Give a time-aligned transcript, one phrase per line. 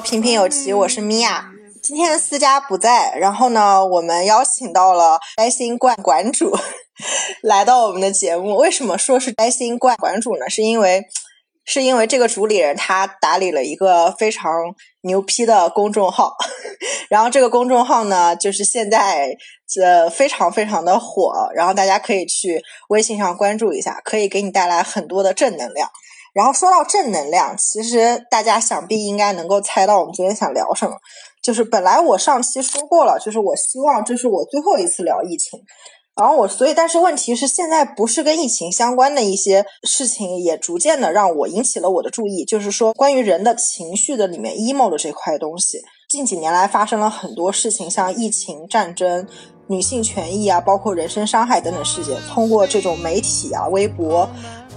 [0.00, 1.50] 平平有奇，我是米娅。
[1.82, 6.56] 今天思佳不在，然后呢，我们邀请到了摘星馆馆主
[7.42, 8.56] 来到我们的节目。
[8.56, 10.48] 为什么说是摘星馆馆主呢？
[10.48, 11.02] 是因为
[11.64, 14.48] 是因为这个主理人他打理了一个非常
[15.00, 16.36] 牛批的公众号，
[17.10, 19.36] 然后这个公众号呢，就是现在
[19.82, 25.90] 呃非常非常的火，然后大家可以去微信上关注一下，可以给你带来很多的正能量。
[26.34, 30.96] 然后说到正能量，其实大家想必应该能够猜到我们今天想聊什么。
[31.42, 35.58] 就是本来我上期说过了，就是我希望这是我最后一次聊疫情，
[36.14, 49.26] 然后我所以但是问题是现在不是跟疫情相关的一些事情也逐渐的让我引起了我的注意，就是说关于人的情绪的里面 emo 的这块东西，近几年来发生了很多事情，像疫情、战争、
[49.68, 54.28] 女性权益啊，包括人身伤害等等事件，通过这种媒体啊、微博。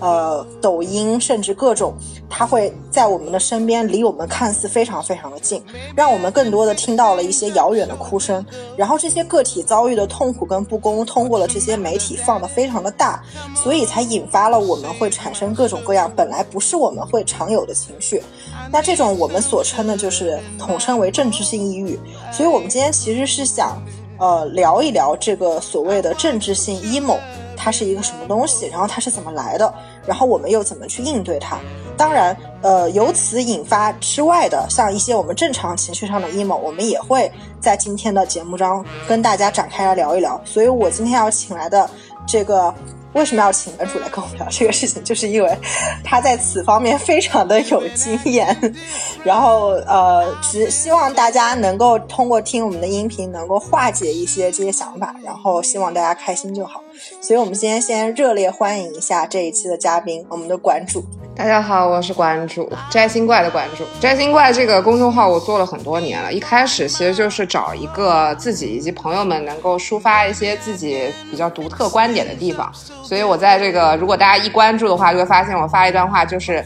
[0.02, 1.94] 呃，抖音甚至各种，
[2.27, 5.63] 它会在我们的身边，离我们看似非常非常的近，
[5.95, 8.44] 让我们更多的听到了一些遥远的哭声。
[8.75, 13.23] 然后这些个体遭遇的痛苦跟不公，通过了这些媒体放得非常的大，
[13.55, 18.23] 所以才引发了我们会产生各种各样本来不是我们会常有的情绪。
[18.72, 21.99] 那这种我们所称的就是统称为政治性抑郁。
[22.33, 23.79] 所以我们今天其实是想，
[24.17, 27.19] 呃，聊一聊这个所谓的政治性 emo。
[27.63, 29.72] 它是一个什么东西，然后它是怎么来的，
[30.05, 31.57] 然后我们又怎么去应对它？
[31.97, 40.39] 当然，呃，由此引发之外的，像一些我们正常情绪上的 emo，我们也会在今天的节目中跟大家展开来聊一聊。
[40.44, 41.89] 所以我今天要请来的
[42.28, 42.73] 这个。
[43.13, 45.03] 为什么要请男主来跟我们聊这个事情？
[45.03, 45.57] 就是因为
[46.01, 48.73] 他在此方面非常的有经验，
[49.22, 56.81] 然后呃，只希望大家能够通过听我们的音频，能够化解一些这些想法，然后希望大家开心就好。
[57.19, 61.03] 所以，我们今天先热烈欢迎一下这一期的嘉宾，我们的馆主。
[61.35, 63.84] 大家好，我是馆主摘星怪的馆主。
[64.00, 72.72] 摘星怪这个公众号我做了很多年了，一开始其实就是找一个自己以及朋友们能够抒发一些自己比较独特观点的地方。
[73.03, 76.63] 所以我在这个如果大家一关注的话，就会发现我发一段话就是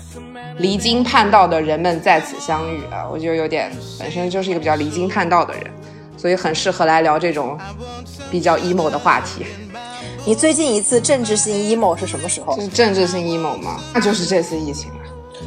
[0.57, 5.63] 离经叛道的人们在此相遇啊，我就有点本身就是一个比较离经叛道的人，
[6.17, 7.57] 所以很适合来聊这种
[8.29, 9.45] 比较 emo 的话题。
[10.27, 12.59] 你最近一次政治性 emo 是什么时候？
[12.59, 13.79] 是政治性 emo 吗？
[13.93, 14.95] 那就是这次疫情了。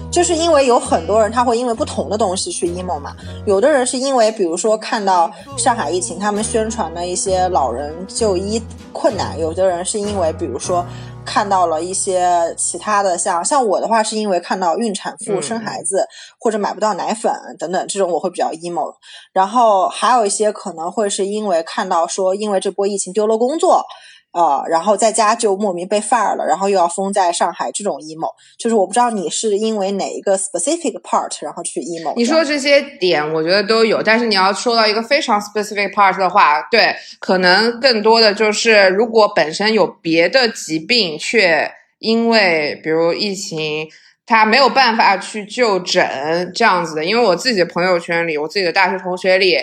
[0.08, 8.62] 就是因为有很多人他会因为不同的东西去 emo 嘛，有的人是因为比如说看到上海疫情，他们宣传的一些老人就医
[8.92, 10.86] 困难；有的人是因为比如说
[11.26, 16.06] 看到了一些其他的，像像我的话是因为看到孕产妇生孩子
[16.38, 18.94] 或者买不到奶粉等等这种我会比较 emo。
[19.32, 23.84] 然后还有一些可能会是因为看到说因为这波疫情丢了工作。
[24.30, 28.28] 呃，然后在家就莫名被 fire 了，然后又要封在上海，这种 emo，
[28.58, 32.12] 就是我不知道你是因为哪一个 specific part，然后去 emo。
[32.14, 41.68] 你说这些点，我觉得都有，但是你要说到一个非常 specific part 的话，对，可能更多的就是如果本身有别的疾病，却
[41.98, 43.88] 因为比如疫情，
[44.26, 47.04] 他没有办法去就诊这样子的。
[47.04, 49.56] 因为我自己的朋友圈里，我自己的大学同学里，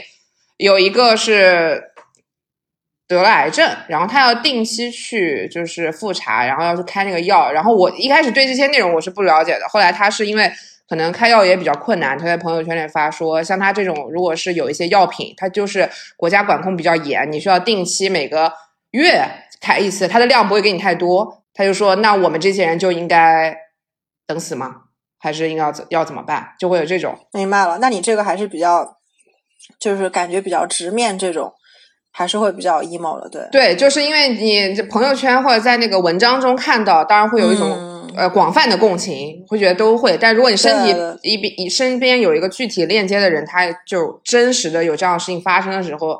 [0.57, 1.91] 有一个是。
[3.07, 7.51] 得了癌症，然后他要定期去就是复查，然后要去开那个药。
[7.51, 10.51] 然后我一开始对这些内容我是不了解的，后来他是因为
[10.89, 18.51] 可能开药也比较困难，他在朋友圈里发说，像他这种如果是有一些药品，他就是国家管控比较严，你需要定期每个
[18.91, 19.23] 月
[19.61, 21.43] 开一次，它的量不会给你太多。
[21.53, 23.55] 他就说，那我们这些人就应该
[24.27, 24.81] 等死吗？
[25.17, 26.49] 还是应该怎要怎么办？
[26.59, 27.17] 就会有这种。
[27.31, 28.97] 明白了，那你这个还是比较，
[29.79, 31.53] 就是感觉比较直面这种。
[32.17, 40.17] 还是会比较 emo 的，对对，就是因为你朋友圈或者在那个文章中看到，当然会有一种呃广泛的共情，会觉得都会。
[40.17, 46.17] 但如果你身体一边你身边有一个具体链接的人，他就真实的有这样的事情发生的时候，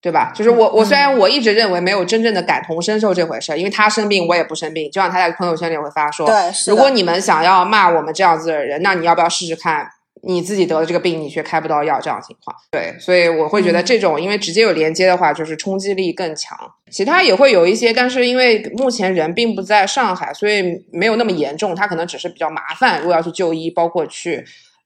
[0.00, 0.32] 对吧？
[0.34, 6.34] 就是我我虽然我一直认为没有真正的感同身受这回事，因为他生病我也不生病，就像他在朋友圈里会发说，对，
[6.68, 9.86] 如果你们想要骂我们这样子的人，那你要不要试试看？
[10.22, 16.58] 你自己得了这个病，你却开不到药，这样情况，对，所以我会觉得这种因为直接有连接的话，就是冲击力更强。
[16.90, 21.74] 其他也会有一些，但是因为目前人并不在上海，所以没有那么严重。
[21.74, 24.44] 他可能只是比较麻烦，如果要去就医，包括去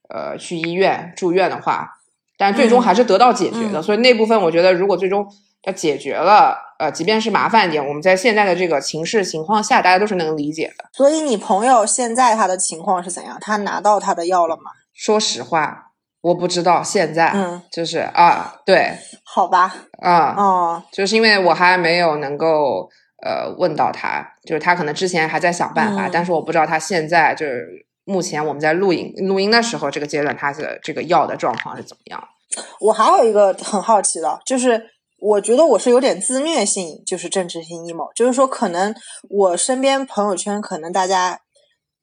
[0.09, 1.89] 呃去医院住院的话，
[2.37, 3.81] 但最终还是得到解决的。
[3.81, 5.25] 所以那部分我觉得，如果最终
[5.63, 10.85] 要解决了，呃，即便是麻烦一点，我们在现在的这个情势情况下，大家都是能理解的。
[10.91, 13.37] 所以你朋友现在他的情况是怎样？
[13.39, 14.71] 他拿到他的药了吗？
[14.93, 15.91] 说实话，
[16.21, 22.89] 我不知道现在，嗯，就是啊，对，好吧，啊，哦，就是因为我还没有能够
[23.23, 26.09] 呃问到他，就是他可能之前还在想办法，嗯。
[26.13, 32.23] 但是我不知道他现在就是目前我们在录影录音的时候，这个阶段他的这个药的状况是怎么样？
[32.79, 38.93] 我还有一个很好奇的，就是我觉得我是有点自虐性，就是政治性阴谋就是说可能
[39.29, 41.39] 我身边朋友圈可能大家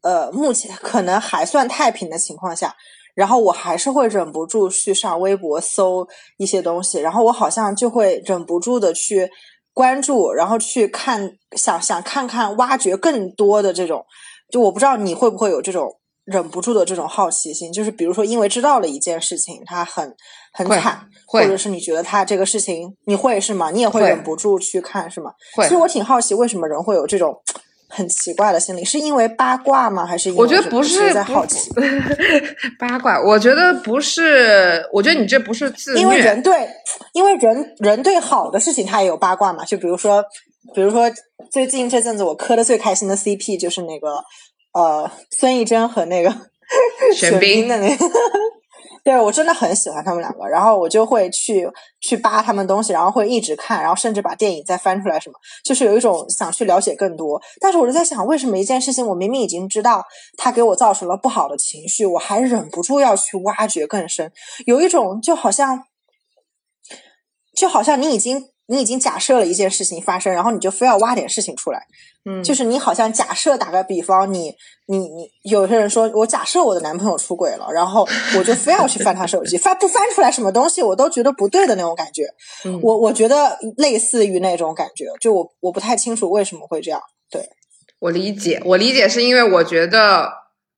[0.02, 2.74] 呃目前可能还算太平的情况下。
[3.16, 6.06] 然后我还是会忍不住去上微博搜
[6.38, 9.28] 一些东西，然后我好像就会忍不住的去
[9.74, 14.06] 关注，然后去看，想想看看挖掘更多的这种，
[14.50, 15.88] 就我不知道你会不会有这种
[16.24, 20.14] 忍不住的这种好奇心，就是比如说因为知道了一件事情，它很
[20.52, 23.70] 很惨，会或者是你觉得他这个事情你会是吗？
[23.72, 25.32] 你也会会忍不住去看是吗？
[25.56, 27.42] 会其实我挺好奇，为什么人会有这种
[27.90, 28.84] 很奇怪的心理？
[28.84, 30.06] 是因为八卦吗？
[30.06, 31.70] 还是因为我觉得不是在好奇？
[32.78, 36.68] 八卦，我觉得不是，我觉得你这不是自因为，人对，
[37.12, 39.64] 因为人人对好的事情他也有八卦嘛。
[39.64, 40.24] 就比如说，
[40.74, 41.10] 比如说
[41.50, 44.22] 最近这阵子我磕的最开心的 CP 就是那个
[44.72, 46.30] 呃孙艺珍和那个
[47.14, 48.06] 玄 玄彬彬的那个。
[49.02, 51.66] 对我真的很喜欢他们两个，然后我就会去
[52.00, 57.40] 去扒他们东西，然后会一直看，然后甚至把电影再翻出来什么，就是有一种想去了解更多。
[57.60, 60.04] 但是我就在想，为什么一件事情我明明已经知道
[60.36, 64.30] 它给我造成了不好的情绪，我还忍不住要去挖掘更深？
[64.66, 65.84] 有一种就好像，
[67.56, 71.82] 就好像你已经你已经假设了一件事情发生，然后你就非要挖点事情出来。
[72.24, 74.54] 嗯，就是你好像假设，打个比方，你
[74.86, 78.06] 你你，有些人说我假设我的男朋友出轨了，然后
[78.38, 82.22] 我就非要去翻他手机， 翻不翻出来什么东西，我都觉得不对的那种感觉。
[82.64, 87.00] 嗯我我觉得类似于那种感觉，就我我不太清楚为什么会这样。
[87.28, 87.42] 对，
[87.98, 90.30] 我理解，我理解是因为我觉得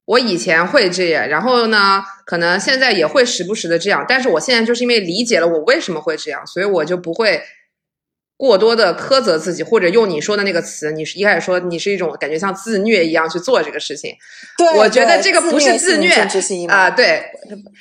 [0.06, 7.42] 我以前会这样，然后呢，可能现在也会时不时的这样，但是我现在就是因为理解了我为什么会这样，所以我就不会
[8.42, 14.12] 过多的苛责自己，或者用你说的那个词，你是一开始说你是一种感觉像自虐一样去做这个事情，
[14.58, 16.12] 对，我觉得这个不是自虐
[16.66, 17.22] 啊、对，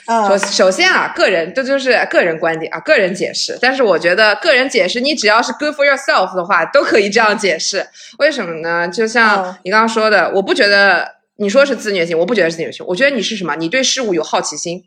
[0.05, 3.57] 啊首首先啊，个人这就是个人观点啊，个人解释。
[3.59, 7.83] 但是我觉得个人解释，你只要是 good for yourself 的话，都可以这样解释。
[8.19, 8.87] 为什么呢？
[8.87, 13.55] 就嗯像你刚刚说的，我不觉得你说是自虐性，我不觉得是自虐性，我觉得你是什么？
[13.55, 14.83] 你对事物有好奇心。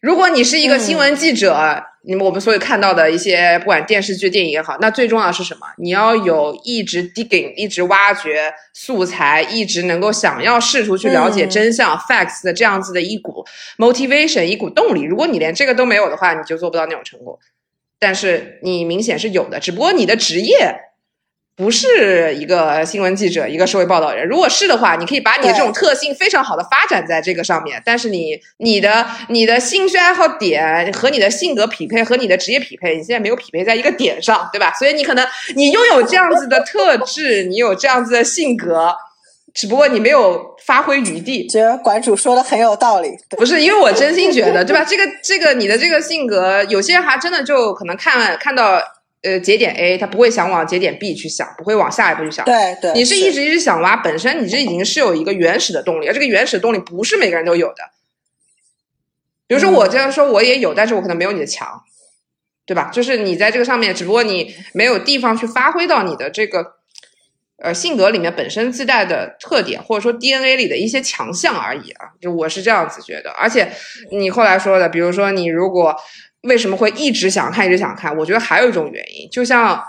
[0.00, 5.66] 如果你是一个新闻记者，你们我们所有看到的一些，不管电视剧、电影也好，那最重要的是什么？
[5.78, 13.44] 你要有一直 digging，一直挖掘素材，一直能够想要试图去了解嗯真相、facts 的这样子的一股
[13.76, 15.02] motivation，一股动力。
[15.02, 17.38] 如果你连这个都没有的话，你就做不到那种成果。
[17.98, 20.72] 但是你明显是有的，只不过你的职业
[21.58, 24.24] 不是一个新闻记者，一个社会报道人。
[24.28, 27.82] 如果是的话，你可以把你的这种特性非常好的发展在这个上面。
[27.84, 34.72] 但是你你的你的兴趣爱好点和你的性格匹配和你的职业匹配，你现在没有匹配在一个点上，对吧？
[34.78, 35.26] 所以你可能
[35.56, 38.94] 你拥有这样子的特质，你有这样子的性格，
[39.52, 41.48] 只不过你没有发挥余地。
[41.48, 43.10] 觉得馆主说的很有道理。
[43.30, 44.84] 不是，因为我真心觉得，对吧？
[44.84, 48.80] 这个这个你的这个性格，有些人还真的就可能看看到
[49.22, 52.44] 呃节点 A，他不会想往节点 B 去想，不会往下一步去想。
[52.44, 57.90] 对对，你是一直一直想挖，本身你这已经是有一个原始的动力，而这个原始的动力不是每个人都有的。
[59.46, 61.82] 比如说我这样说，我也有，但是我可能没有你的强，
[62.66, 62.90] 对吧？
[62.92, 66.74] 就是你在这个上面，只不过你没有地方去发挥到你的这个
[67.56, 72.10] 呃性格里面本身自带的特点，或者说 DNA 里的一些强项而已啊。
[72.20, 73.72] 就我是这样子觉得，而且
[74.12, 75.96] 你后来说的，比如说你如果
[76.48, 79.80] 为什么会一直想看，一直想看，我觉得还有一种原因，就像。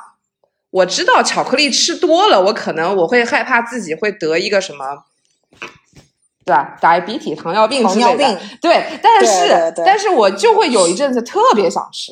[0.72, 4.86] 我知道巧克力吃多了，我可能我会害怕自己会得一个什么，
[6.46, 8.08] 对吧？diabetes 糖尿病之类的。
[8.08, 12.12] 糖尿病对，但是但是我就会有一阵子特别想吃，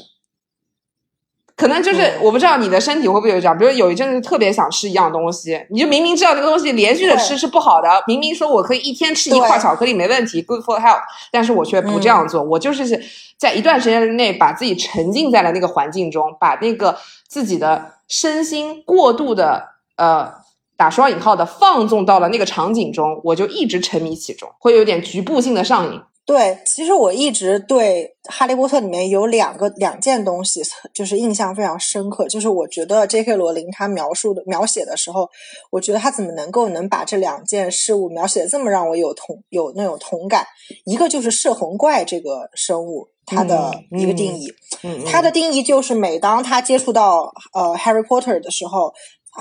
[1.57, 13.01] 可能就是、嗯我不知道你的身体会不会有这样，比如有一阵子特别想吃一样东西，你就明明知道这个东西连续的吃是不好的，明明说我可以一天吃一块巧克力没问题，good for health，但是我却不这样做，我就是
[13.37, 16.95] 在一段时间内把自己沉浸在了那个环境中，把那个
[17.27, 19.63] 自己的身心过度的
[19.97, 20.31] 呃。
[20.79, 25.99] 打双引号的放纵到了那个场景中，我就一直沉迷其中，会有点局部性的上瘾。
[26.27, 30.61] 对，其实我一直对《哈利波特》里面有两个两件东西，
[30.93, 32.27] 就是印象非常深刻。
[32.27, 33.37] 就是我觉得 J.K.
[33.37, 35.29] 罗琳他描述的描写的时候，
[35.71, 40.45] 我觉得他怎么能够能把这两件事物描写的这么让我有同有那种同感？
[40.85, 44.53] 一个就是摄魂怪这个生物，它的一个定义。
[44.83, 48.93] 嗯，它的定义就是，每当他接触到呃 Harry Potter 的时候，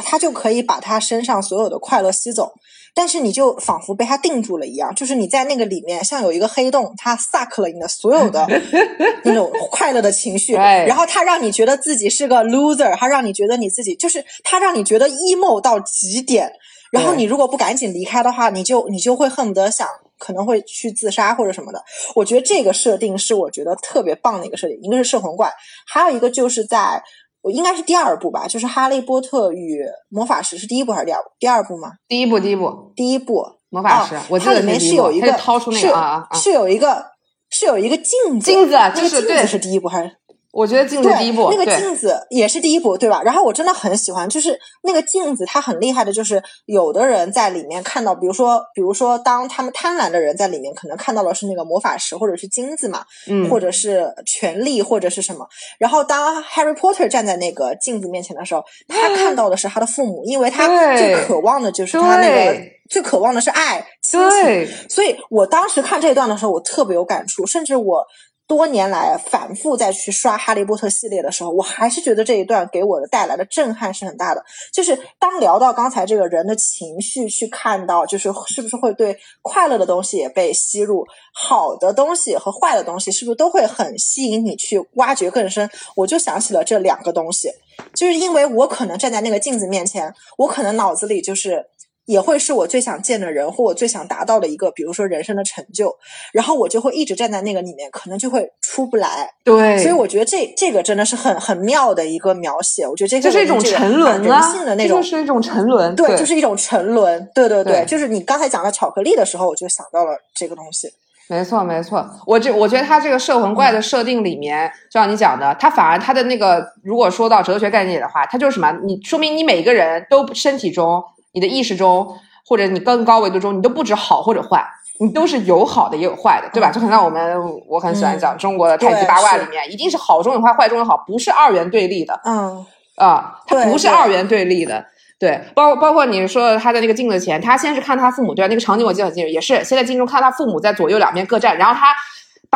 [0.05, 2.53] 他就可以把他身上所有的快乐吸走。
[2.99, 8.49] 但是你就仿佛被他定住了一样，就是你在那个里面像有一个黑洞，它 suck 了你的所有的
[9.23, 10.55] 那种快乐的情绪，
[10.87, 16.51] 然后它让你觉得自己是个 loser，它让你觉得你自己就是它让你觉得 emo 到极点，
[16.91, 19.87] 然后你如果不赶紧离开的话，你就你就会恨不得想
[20.19, 21.85] 可能会去自杀或者什么的。
[22.15, 25.53] 我觉得这个设定是我觉得特别棒的一个设定，一个是摄魂怪，
[25.87, 27.03] 还有一个就是在。
[27.47, 31.29] 我应该是第二部吧，就是《哈利波特与魔法石》是第一部还是第二部？
[31.39, 31.93] 第二部吗？
[32.09, 33.47] 第一部，第一部，第一部。
[33.69, 37.05] 魔法石，我它里面是有一个掏出那个啊是有一个
[37.51, 40.11] 是有一个镜子，镜子，那个镜子是第一部还是？
[40.57, 43.21] 我觉得镜子第一部，那个镜子也是第一步，对吧？
[43.23, 55.47] 然后我真的很喜欢，就是那个镜子，它很厉害的，就是有的人在里面看到，比如说，比如说，当他们贪婪的人在里面，可能看到的是那个魔法石或者是金子嘛，嗯，或者是权力或者是什么。
[55.79, 62.59] 然后当 Harry Potter 站在那个镜子面前的时候，他看到的是他的父母，因为他最渴望的就是他那个
[62.89, 64.67] 最渴望的是爱亲情。
[64.89, 68.07] 所以我当时看这一段的时候，我特别有感触，甚至我。
[68.47, 74.45] 多年来反复再去刷《哈利波特》系列的时候，我还是觉得这一段给我的带来的震撼是很大的。
[74.73, 85.69] 就是当聊到刚才这个人的情绪，去看到就是是不是会对快乐的东西也被吸入，好的东西和坏的东西是不是都会很吸引你去挖掘更深？
[85.97, 87.51] 我就想起了这两个东西，
[87.95, 91.67] 就是因为我可能站在那个镜子面前，我可能脑子里就是。
[92.07, 95.95] 也会是我最想见的人，或我最想达到的一个，比如说人生的成就，
[96.33, 99.29] 然后我就会一直站在那个里面，可能就会出不来。
[99.45, 102.87] 对，所以我觉得这这个真的是很很妙的一个描写。
[102.87, 105.95] 我觉得这个就是一种沉沦啊，人性的那种，就是一种沉沦。
[105.97, 107.29] 对，就是一种沉沦。
[107.35, 110.89] 对对对，就是你刚才讲到巧克力的时候，我就想到了这个东西。
[111.29, 118.71] 没错没错，我这我觉得他这个摄魂怪的设定里面，就像你讲的，他反而他的那个，如果说到哲学概念的话，他就是什么？
[118.85, 121.03] 你说明你每个人都身体中。
[121.37, 122.17] 你的意识中，
[122.47, 124.67] 或者你更高维度中，你都不止好或者坏，
[125.01, 126.71] 你都是有好的也有坏的，对吧？
[126.71, 127.39] 就很像我们，
[127.69, 132.19] 我很喜欢讲中国的太极八卦里面，一定是好中有坏，坏中有好，不是二元对立的。
[132.25, 132.65] 嗯
[132.97, 134.83] 啊，它不是二元对立的。
[135.19, 138.49] 对，包包括你说他在那个镜子前，他先是看他父母，对吧？
[138.49, 141.95] 那个场景我记得很清楚，也是先在镜中看他父母在左右两边各站，然后他。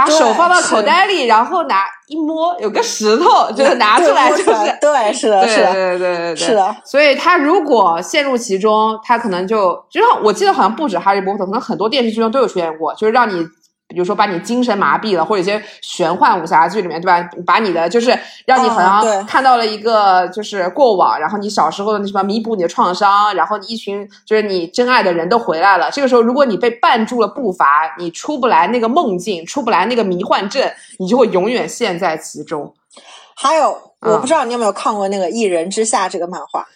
[0.04, 4.44] 把手放到口袋里，然后拿一摸，有个石头，就是拿出来，就是
[4.80, 6.76] 对，是的，是的，对对对对，是的。
[6.84, 13.46] 所以他如果陷入其中，他可能就就像我记得好像不止哈利波特，可能很多电视剧中都有出现过，就是让你。
[13.90, 17.28] 比如说把你精神麻痹了，或者一些玄幻武侠剧里面，对吧？
[17.44, 18.16] 把你的就是
[18.46, 25.90] 让你好像看到了一个就是过往，然后你小时候的那什么弥补你的创伤，然后一群就是你真爱的人都回来了。
[25.90, 32.72] 这个时候，如果你被绊住了步伐，你出不来那个梦境，出不来那个迷幻阵，你就会永远陷在其中。
[33.34, 36.66] 还有，我不知道你有没有看过那个《一人之下》这个漫画？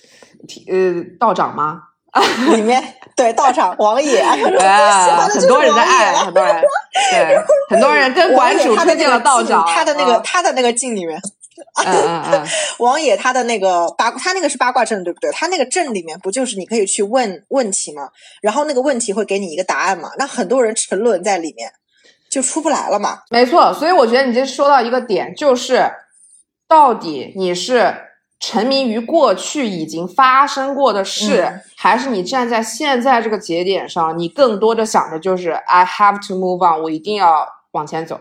[0.68, 1.82] 呃，道长吗？
[2.54, 2.82] 里面
[3.16, 6.54] 对道场王野， 哎呀， 很多人在爱，很多人
[7.10, 11.20] 对，很多人跟馆主推荐了道长，他的那个他的那个镜里面，
[12.78, 15.30] 王野他的那个八，他那个是八卦阵对不对？
[15.32, 18.08] 他那个阵里面不就是你可以去问问题吗？
[18.40, 20.10] 然后那个问题会给你一个答案嘛？
[20.16, 21.72] 那很多人沉沦在里面，
[22.30, 23.22] 就出不来了嘛？
[23.30, 25.90] 没错，所以我觉得你这说到一个点，就是
[26.68, 27.92] 到底你是。
[28.46, 38.20] 沉迷于过去已经发生过的事，还是你站在现在这个节点上，你更多的想着就是 I have to move on，我一定要往前走。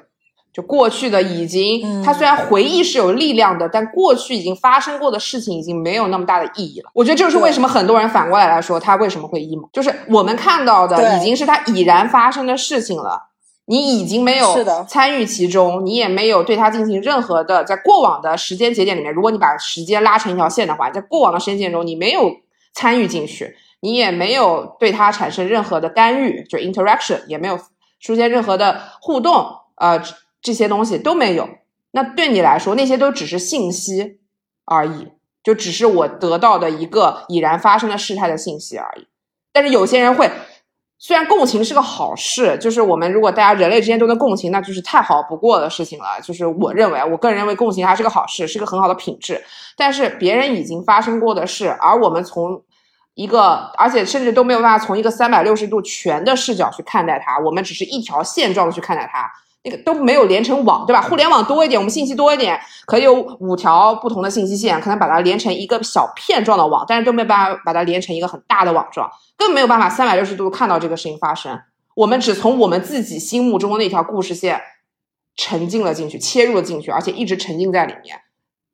[0.54, 6.90] 就过去的已经，它虽然回忆是有力量的，但过去已经发生过的事情已经没有那么大的意义了。
[6.94, 13.33] 我觉得这就是为什么很多人反过来来说他为什么会 emo，就是我们看到的已经是他已然发生的事情了。
[13.66, 14.54] 你已经没有
[14.86, 22.30] 参与其中，你也没有对它进行任何的，在过往的时间节点里面，如果你把时间拉成一条线的话，在过往的时间节点中，你没有
[22.74, 27.58] 参与进去，你也没有对它产生任何的干预，就 interaction 也没有
[28.02, 30.02] 出现任何的互动，呃，
[30.42, 31.48] 这些东西都没有。
[31.92, 34.20] 那对你来说，那些都只是信息
[34.66, 35.08] 而已，
[35.42, 39.08] 就只是我得到的一个已然发生的事态的信息而已。
[39.54, 40.30] 但是有些人会。
[41.06, 46.06] 虽然共情是个好事，就是我们如果大家人类之间都能共情，那就是太好不过的事情了。
[46.24, 49.44] 就是我认为，我个人认为共情还是个好事，是个很好的品质。
[49.76, 52.64] 但是别人已经发生过的事，而我们从
[53.16, 59.30] 一个，而且甚至都没有办法从一个三百六十度全的视角去看待它，我们只是一条线状的去看待它。
[59.66, 61.02] 那个都没有连成网，对吧？
[61.02, 71.58] 互联网多一点，我们信息多一点，可以有五条不同的信息线，可能把它连成一个小片状的网，但是都没办法把它连成一个很大的网状，更没有办法三百六十度看到这个事情发生。
[71.96, 74.60] 我们只从我们自己心目中的那条故事线
[75.38, 78.20] 沉浸了进去，切入了进去，而且一直沉浸在里面。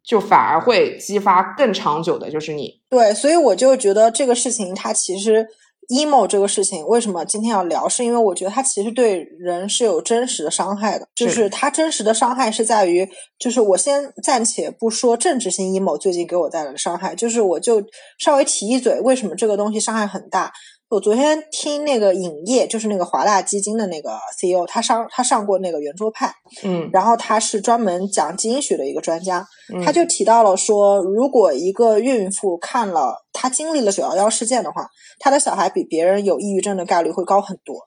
[0.04, 5.50] 就反而会激发更长久的，就是你对，所以我就觉得这个事情它其实。
[5.90, 7.90] Emo 这个事情为什么今天要聊？
[7.90, 17.84] 是因为我觉得它其实对人是有真实的伤害的，就是它真实的伤害是在于，就是我先暂且不说政治性 emo 最近给我带来的伤害，就是我就
[18.20, 20.52] 稍微提一嘴，为什么这个东西伤害很大。
[20.90, 29.48] 我昨天听那个影业，就是那个华大基金的那个 CEO，他上他上过那个圆桌派，嗯，然后他是专门讲基因学的一个专家，
[29.86, 34.88] 他就提到了说，如果一个孕妇看了他经历了九幺幺事件的话，
[35.20, 37.78] 他的小孩比别人有抑郁症的概率会高很多。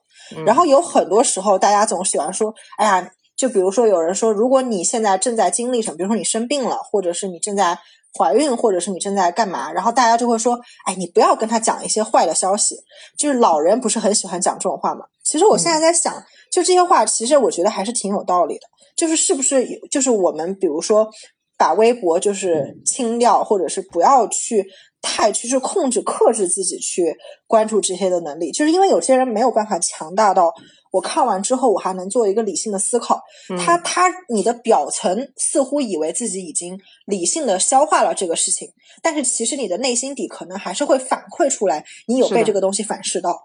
[0.45, 7.79] 然后有很多时候，大家总喜欢说，哎呀，就比如说有人说，如果你现在正在经历什么，比如说你生病了，或者是你正在。
[8.15, 9.71] 怀孕，或者是你正在干嘛？
[9.73, 12.75] 然后大家就会说：“哎，你不要跟他讲一些坏的消息。”
[13.17, 15.03] 就是老人不是很喜欢讲这种话嘛？
[15.23, 16.13] 其实我现在在想，
[16.51, 18.67] 就这些话，其实我觉得还是挺有道理的。
[18.95, 21.09] 就是是不是，就是我们比如说
[21.57, 24.63] 把微博就是清掉，或者是不要去
[25.01, 27.15] 太去是控制、克制自己去
[27.47, 30.53] 关注这些的能力，就是因为有些人没有办法强大到。
[30.93, 33.19] 我看完之后，我还能做一个理性的思考。
[33.57, 38.71] 他他，你的表层似乎以为自己已经理性的消化了这个事情，
[39.01, 43.41] 但是其实你的内心底可能还是会反馈出来，你有被这个东西反噬到。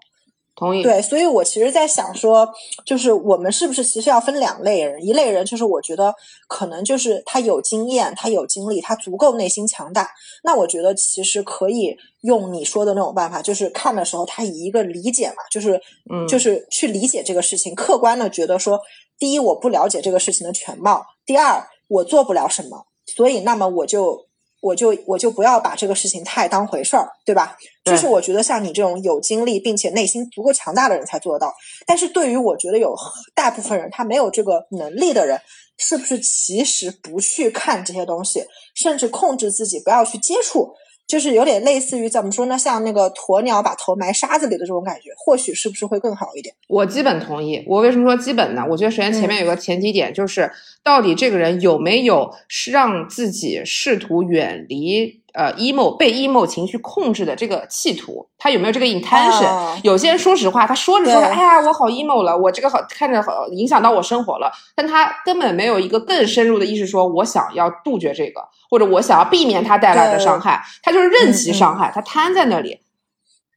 [0.59, 0.83] 同意。
[0.83, 2.47] 对，所以我其实，在想说，
[2.85, 5.03] 就是我们是不是其实要分两类人？
[5.03, 6.13] 一类人就是我觉得
[6.47, 10.09] 可能就是他有经验，他有经历，他足够内心强大。
[10.43, 18.79] 那我觉得其实可以用你说的那种办法，就是看的时候，他以一个理解嘛，就是嗯，就是去理解这个事情，客观的觉得说，
[19.17, 24.28] 第一，我不了解这个事情的全貌；第二，我做不了什么，所以那么我就。
[24.61, 27.57] 我就我就不要把这个事情太当回事儿，对吧？
[27.85, 31.53] 就是我觉得像你这种有经历并且内心足够强大的人才做得到。
[31.87, 32.95] 但是对于我觉得有
[33.33, 35.39] 大部分人他没有这个能力的人，
[35.77, 38.45] 是不是其实不去看这些东西，
[38.75, 40.73] 甚至控制自己不要去接触？
[41.09, 42.55] 就是有点类似于怎么说呢？
[42.55, 46.53] 像那个鸵鸟把头埋沙子里的这种感觉，或许是不是会更好一点？
[46.67, 47.63] 我基本同意。
[47.65, 48.63] 我为什么说基本呢？
[48.69, 50.51] 我觉得首先前面有个前提点，就是
[50.83, 55.18] 到底这个人有没有是让自己试图远离。
[55.33, 59.79] 呃，emo 被 emo 情绪控制的这个企图，他有没有这个 intention？
[59.83, 72.79] 有些人说实话，他说着说着，哎呀，我好 emo 了，我这个好看着好影响到我生活了，但他根本没有一个更深入的意识，说我想要杜绝这个，或者我想要避免它带来的伤害，他就是任其伤害，他瘫在那里。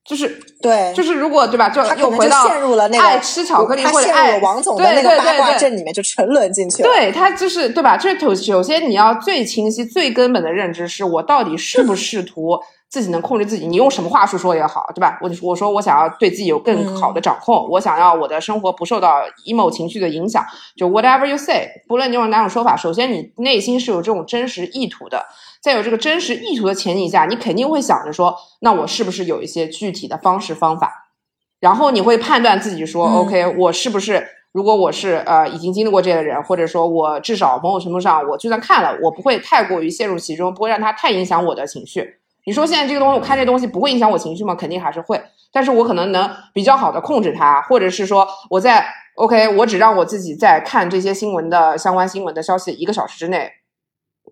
[0.04, 0.28] 就是
[0.60, 6.88] 对，就是如果对吧，就又回到陷入了那个爱吃巧克力或者爱王总的那个八卦阵里面，就沉沦进去了。
[6.88, 7.96] 对他就是对吧？
[7.96, 13.64] 这首首先你要最清晰、最根本的认知是我到底是不是图自己能控制自己？
[13.66, 15.18] 你用什么话术说也好，对吧？
[15.22, 20.44] 我我说我想要对自己有更好的掌控，我想要我的生活不受到 emo 情绪的影响。
[20.76, 25.24] 就 whatever you say，不论你用哪种说法，首先你内心是有这种真实意图的。
[25.62, 31.10] 在有这个真实意图的前提下，你肯定会想着说，那我是不是有一些具体的方式方法？
[31.60, 42.16] 然后你会判断自己说，OK，我是不是如果我是呃已经经历过这样的人，或者说我至少某种程度上，我就算看了，我不会太过于陷入其中，不会让它太影响我的情绪。
[42.44, 44.56] 你说现在这个东西，我看这东西不会影响我情绪吗？
[44.56, 45.22] 肯定还是会，
[45.52, 53.48] 但是我可能能比较好的控制它，或者是说我在 OK，我只让我自己在看这些新闻的相关新闻的消息一个小时之内。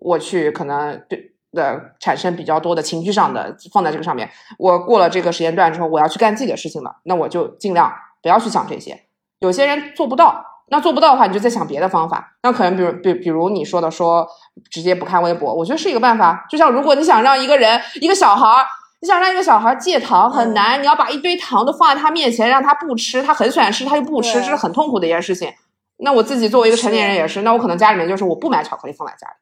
[0.01, 9.03] 我去可能对的产生比较多的情绪上的放在这个上面，我过了这个时间段之后，我要去干自己的事情了，那我就尽量不要去想这些。
[9.39, 12.37] 有些人做不到，那做不到的话，你就再想别的方法。
[12.43, 14.27] 那可能比如比比如你说的说
[14.69, 16.45] 直接不看微博，我觉得是一个办法。
[16.49, 18.65] 就像如果你想让一个人一个小孩儿，
[19.01, 25.51] 你想让一个小孩戒糖很难，你要把一堆糖都放在他面前让他不吃，他很喜欢吃他又不吃，这是很痛苦的一件事情。
[25.97, 29.33] 那我自己作为一个成年人也是，那我可能家里面就是我不买巧克力放在家里。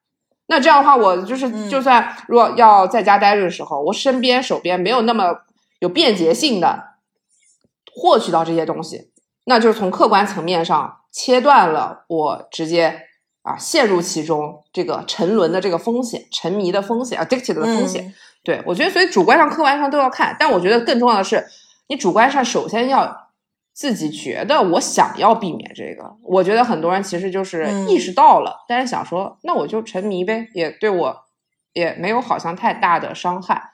[0.51, 5.31] 那这样的话，我就是就算如果要在家待着的时候，我身边手边没有那么
[5.77, 6.83] 有便捷性的
[7.93, 9.11] 获取到这些东西，
[9.45, 13.01] 那就是从客观层面上切断了我直接
[13.43, 18.11] 啊陷入其中这个沉沦的这个风险、沉迷的风险、addicted 的风险。
[18.43, 21.45] 对我觉得，所以主观上、客观上都要看，但我觉得更重要的是，
[21.87, 23.28] 你主观上首先要。
[23.79, 31.15] 自己觉得我想要避免这个，我觉得很多人其实就是意识到了，但是想说那我就沉迷呗，也对我
[31.71, 33.71] 也没有好像太大的伤害。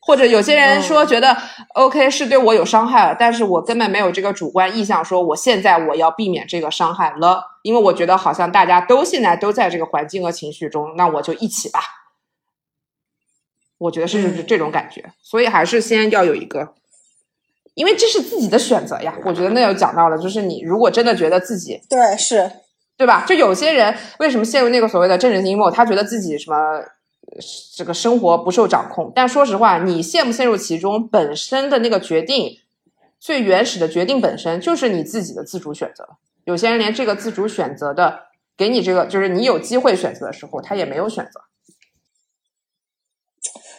[0.00, 1.36] 或者有些人说觉得
[1.74, 11.78] OK 是对我有伤害了，但是我根本没有这个主观意向，说我现在我要避免这个伤害了，因为我觉得好像大家都现在都在这个环境和情绪中，那我就一起吧。
[13.78, 16.74] 我觉得是是这种感觉，所以还是先要有一个。
[17.78, 22.50] 因为这是自己的选择呀，我觉得那有讲到了，就是你如果真的觉得自己对是，
[22.96, 23.24] 对吧？
[23.24, 25.70] 就有些人为什么陷入那个所谓的政治性阴谋？
[25.70, 26.56] 他觉得自己什么
[27.76, 29.12] 这个生活不受掌控。
[29.14, 32.58] 但说实话，你陷不陷入其中，本身的那个决定，
[33.20, 36.04] 最原始的决定本身就是你自己的自主选择。
[36.46, 38.22] 有些人连这个自主选择的，
[38.56, 41.42] 给你这个就是你有机会选择的时候，他也没有选择。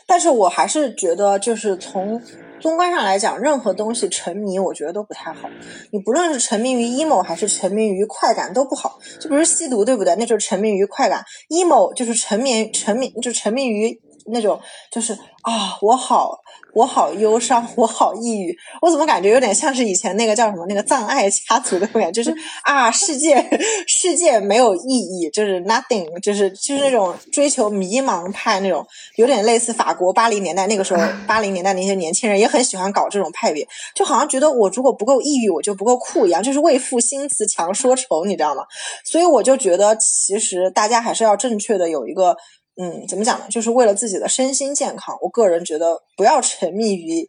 [0.07, 2.21] 但是我还是觉得，就是从
[2.61, 5.49] 综观上来讲，任何东西沉迷，我觉得都不太好。
[5.91, 8.99] 你不论是沉迷于 emo 还是沉迷于快感，都不好。
[9.19, 10.15] 就比如吸毒，对不对？
[10.15, 14.59] 那就是沉迷于快感；emo 就是沉迷沉迷就沉迷于那种，
[14.91, 15.13] 就是
[15.43, 16.39] 啊，我好。
[16.75, 22.31] 我好忧伤，我好抑郁，我怎么感觉有点像是以前那个叫什么那个葬爱家族的感觉，就是
[22.63, 23.43] 啊，世界
[23.87, 38.63] 世界没有意义，就是 nothing，就是就是那种追求迷茫派那种，有点类似法国八零年代那个时候 八零年代那些年轻人也很喜欢搞这种派别，就好像觉得我如果不够抑郁，我就不够酷一样，就是为赋新词强说愁，你知道吗？
[39.03, 42.37] 所以我就觉得其实大家还是要正确的有一个。
[42.81, 43.45] 嗯，怎么讲呢？
[43.49, 47.27] 就是为了自己的身心健康，我个人觉得不要沉迷于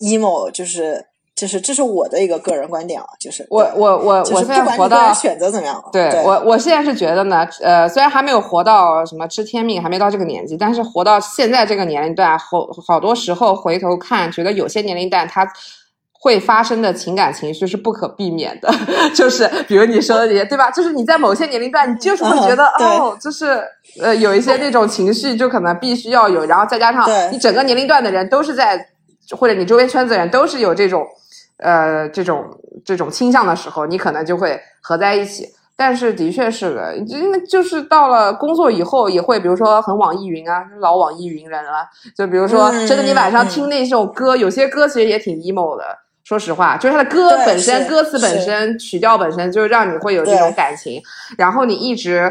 [0.00, 1.04] emo，就是
[1.34, 3.06] 就是这是我的一个个人观点啊。
[3.20, 5.84] 就是我我我我现在活到选择怎么样？
[5.92, 15.46] 对我我现在是觉得呢，呃，虽然还没有活到什么知天命，还没到这个年纪，但是活到现在这个年龄段，好好多时候回头看，觉得有些年龄段他
[16.20, 18.72] 会发生的情感情绪是不可避免的，
[19.14, 20.70] 就是比如你说的这些，对吧？
[20.70, 23.62] 就是你在某些年龄段，你就是会觉得哦，就是。
[24.02, 28.78] 呃，有一些那种情绪，就可能必须要有，然后再加上你整个年龄段的人都是在，
[29.30, 31.02] 或者你周边圈子的人都是有这种，
[31.58, 32.44] 呃，这种
[32.84, 35.48] 这种倾向的时候，你可能就会合在一起。
[35.74, 41.88] 但是的确是的，因为就是到了工作以后，也会比如说很网易云啊，老网易云人了。
[42.14, 45.84] 就比如说，真的你晚上听那首歌，有些歌其实也挺 emo 的。
[46.26, 51.00] 说实话，就是他的歌本身，歌词本身，曲调本身，就让你会有这种感情。
[51.38, 52.30] 然后你一直。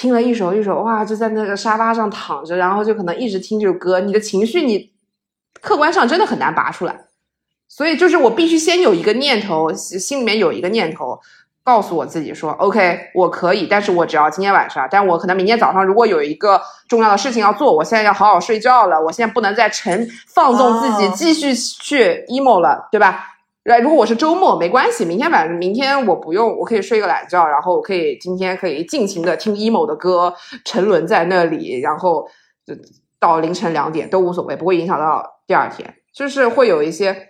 [0.00, 4.92] 听了一首一首，哇，就在那个沙发上躺着，然后就可能一直听这首歌，你的情绪你
[5.60, 6.96] 客观上真的很难拔出来。
[7.66, 11.18] 所以就是我必须先有一个念头，心里面有一个念头，
[11.68, 23.22] 告诉我自己说，OK，我可以，但是我只要今天晚上，但我可能明天早上如果有一个重要的事情要做，我现在要好好睡觉了，我现在不能再沉放纵自己，继续去 emo 了，对吧？
[23.64, 32.26] 对，如果我是周末没关系，明天晚上明天我不用，我可以睡个懒觉，然后我可以今天可以尽情的听 emo 的歌，沉沦在那里，然后
[32.66, 32.74] 就
[33.20, 37.28] 到凌晨两点都无所谓，不会影响到第二天，就是会有一些，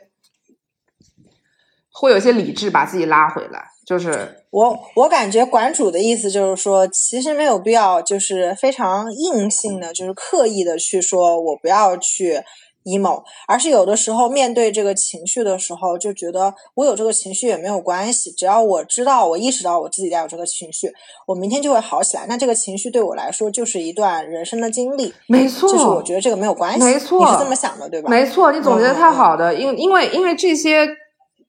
[1.92, 3.64] 会有一些理智把自己拉回来。
[3.88, 12.42] 就是我我感觉馆主的意思就是说，其实没有必要，就是非常硬性的，就是刻意的去说我不要去。
[12.84, 20.90] emo，而是有的时候面对这个情绪的时候，就觉得我有这个情绪也没有关系，只要我知道我意识到我自己带有这个情绪，
[21.26, 22.24] 我明天就会好起来。
[22.26, 28.08] 那这个情绪对我来说就是一段人生的经历，没错，就是我觉得这个没有关系，没错，你是这么想的对吧？
[28.08, 30.88] 没错，你总结的太好的，因因为因为这些。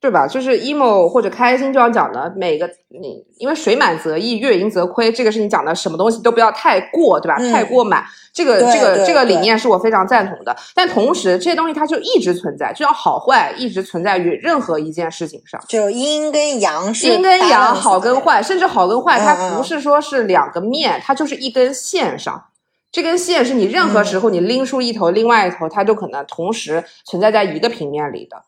[0.00, 0.26] 对吧？
[0.26, 7.36] 就是 emo 或者开心，就要讲的每个你，因为水满则溢，月盈则亏，这个是你讲的，什么东西都不要太过，对吧？
[7.52, 10.56] 太过满，这个这个这个理念是我非常赞同的。
[10.74, 15.62] 但同时，这些东西它就一直存在，就像好坏一直存在于任何一件事情上。
[15.68, 22.42] 就阴跟阳是阴跟阳，好跟坏，甚至好跟坏，它不是说是两个面，它就是一根线上。
[22.90, 28.42] 这根线是你任何时候你拎出一头，另外一头它都可能同时存在在一个平面里的。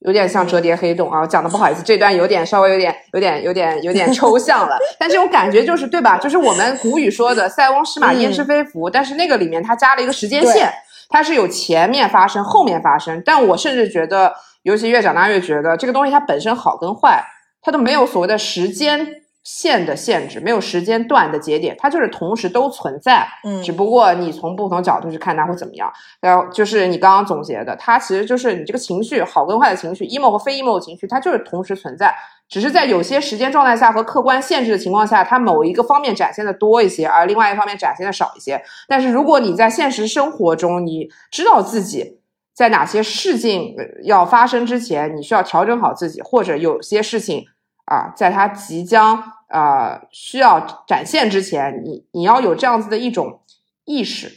[0.00, 6.16] 有点像折叠黑洞啊，讲的不好意思，这段有点稍微有点有点有点有点抽象了， 但这种感觉就是对吧？
[6.18, 10.72] 就是我们古语说的“塞翁失马，焉知非福”，但是那个里面它加了一个时间线，
[11.08, 13.20] 它是有前面发生、后面发生。
[13.26, 14.32] 但我甚至觉得，
[14.62, 17.24] 尤其越长大越觉得，这个东西它本身好跟坏，
[17.60, 19.04] 它都没有所谓的时间。
[19.50, 25.90] 线的限制没有时间段的节点，它就是同时都存在，嗯，只不过你从不同角度去看它会怎么样。
[26.20, 32.14] 然后就是你刚刚总结的，它其实就是你这个情绪好跟坏的情绪，emo 和非 emo 的情绪，它就是同时存在，
[32.46, 38.62] 只是在有些时间状态下和客观限制的情况下，它某一个方面展现的多一些，而另外一方面展现的少一些。
[38.86, 42.20] 但是如果你在现实生活中，你知道自己
[42.54, 47.46] 在哪些事情要发生之前，你需要调整好自己，或者有些事情
[47.86, 49.37] 啊，在它即将。
[49.48, 53.40] 啊，需要展现之前，你你要有这样子的一种
[53.84, 54.30] 意识，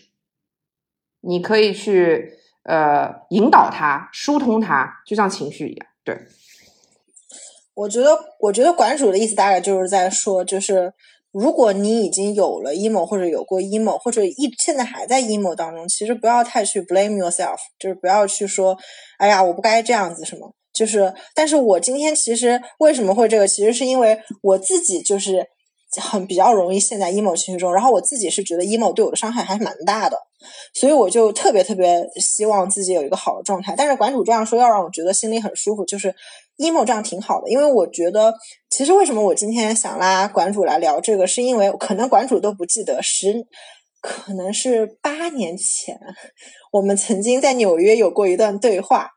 [1.20, 5.88] 你可以去呃引导它、疏通它，就像情绪一样。
[6.04, 6.18] 对，
[7.74, 10.94] 我觉得，我觉得馆主的意思大概就是在说，就是
[11.32, 18.78] 如果你已经有了 emo 或者有过 emo 或者一现在还在 emo 当中，其实不要太去 blame yourself，就是不要去说，
[19.18, 20.56] 哎呀，我不该这样子什么。
[20.74, 25.46] 就是，但是我今天其实为什么会这个，其实是因为我自己就是
[26.02, 30.18] 很比较容易陷在 emo 情绪中，然后我自己是觉得 emo 对我的伤害还是蛮大的，
[30.74, 33.76] 所以我就特别特别希望自己有一个好的状态。
[33.78, 36.16] 但是馆主这样说，要让我觉得心里很舒服，就是
[36.58, 38.34] emo 这样挺好的，因为我觉得
[38.70, 43.46] 其实为什么我今天想拉馆主来聊这个，是因为可能馆主都不记得十。
[44.02, 46.00] 可能是八年前，
[46.72, 49.12] 我们曾经在纽约有过一段对话。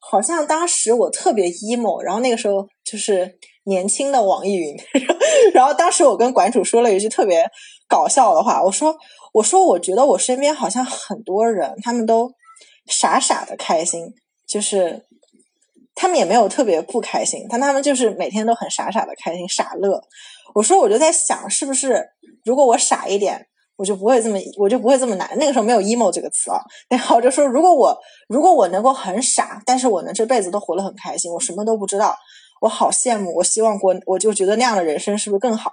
[0.00, 4.74] 好像当时我特别 emo，然后那个时候就是年轻的网易云。
[5.54, 7.46] 然后当时我跟馆主说了一句特别
[7.86, 8.96] 搞笑的话，我说
[9.34, 12.30] ：“我说我觉得我身边好像很多人，他们都
[12.86, 14.12] 傻傻的开心，
[14.48, 15.06] 就是
[15.94, 20.02] 他们也没有特别不开心，但他们就是每天都很傻傻的开心，傻乐。”
[20.54, 22.04] 我说我就在想，是不是
[22.44, 23.46] 如果我傻一点？
[23.80, 25.26] 我就不会这么，我就不会这么难。
[25.38, 26.60] 那个时候没有 emo 这个词啊。
[26.90, 27.96] 然后我就说，如果我
[28.28, 32.14] 如果我能够很傻，但是我能这辈子都活得很开心，我什么都不知道，
[32.60, 33.34] 我好羡慕。
[33.34, 35.72] 我希望过，我就觉得那样的人生是不是更好？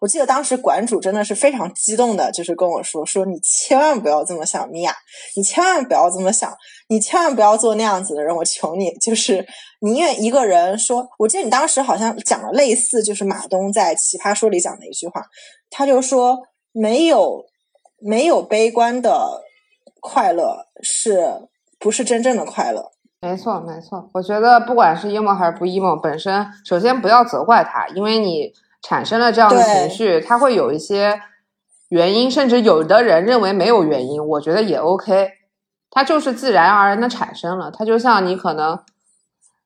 [0.00, 4.94] 我记得当时馆主真的是非常激动的，就是跟我说说你千万不要这么想，米娅，
[5.34, 6.56] 你千万不要这么想，
[6.88, 8.36] 你千万不要做那样子的人。
[8.36, 9.44] 我求你，就是
[9.80, 11.08] 宁愿一个人说。
[11.18, 15.20] 我记得你当时好像讲了类似，就是马东在《奇葩说》里讲的一句话，
[15.70, 16.38] 他就说。
[16.80, 17.46] 没有，
[17.98, 19.42] 没有悲观的
[20.00, 22.92] 快乐，是不是真正的快乐？
[23.20, 24.08] 没错，没错。
[24.12, 31.20] 我觉得不管是 emo 还是不 emo，本身首先不要责怪他，因为你产生了这样的情绪，他会有一些
[31.88, 35.32] 原因，甚至有的人认为没有原因，我觉得也 OK，
[35.90, 37.72] 它就是自然而然的产生了。
[37.72, 38.78] 它就像你可能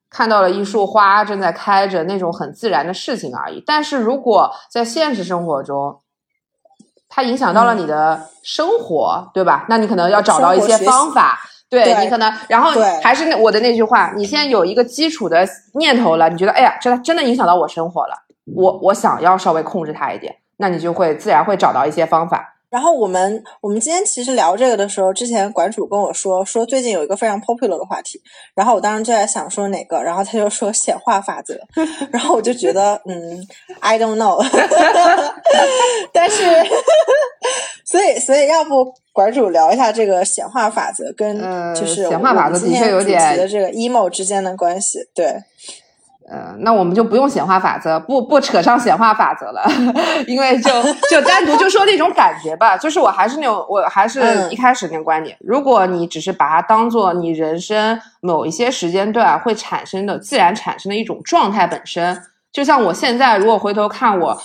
[0.08, 3.62] 看到了一束花正在开着那种很自然的事情而已。
[3.66, 5.98] 但是如果在现实生活中，
[7.14, 9.66] 它影响到了你的生活，对吧？
[9.68, 12.70] 那你可能要找到一些方法，对你可能，然后
[13.02, 18.14] 还是那我的那句话，你现在有一个基础的念头了，你觉得哎呀，这真的影响到我生活了，
[18.56, 22.51] 我我想要稍微控制它一点，那你就会自然会找到一些方法。
[22.72, 28.18] 然后我们我们今天其实聊这个的时候，之前馆主跟我说说最近有一个非常 popular 的话题，
[28.54, 31.60] 然后我当时就在想说哪个，然后他就说显化法则，
[32.10, 33.46] 然后我就觉得嗯
[33.80, 34.42] ，I don't know，
[36.14, 36.44] 但是
[37.84, 41.38] 所以所以要不馆主聊一下这个显化法则跟
[41.74, 45.36] 就是显化法则的确有点的这个 emo 之间的关系，对。
[46.30, 49.62] 呃，那我们就不用显化法则，不不扯上显化法则了，
[50.26, 50.70] 因为就
[51.10, 52.76] 就单独就说那种感觉吧。
[52.76, 55.36] 就是我还是那种，我还是一开始那个观点。
[55.40, 62.20] 如果你只是把它当做你人生某一些时间段会产生的自然产生的一种状态本身，
[62.52, 64.40] 就像我现在如果回头看我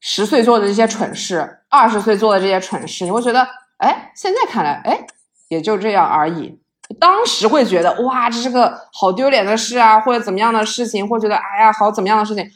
[0.00, 3.46] 十岁做的这些蠢事，二十岁做的这些蠢事，你会觉得，
[3.78, 5.06] 哎，现在看来，哎，
[5.48, 6.58] 也就这样而已。
[6.98, 12.46] 当时会觉得哇，这是个好丢脸的事啊，或者怎么样的事情，或觉得哎呀，好怎么样的事情。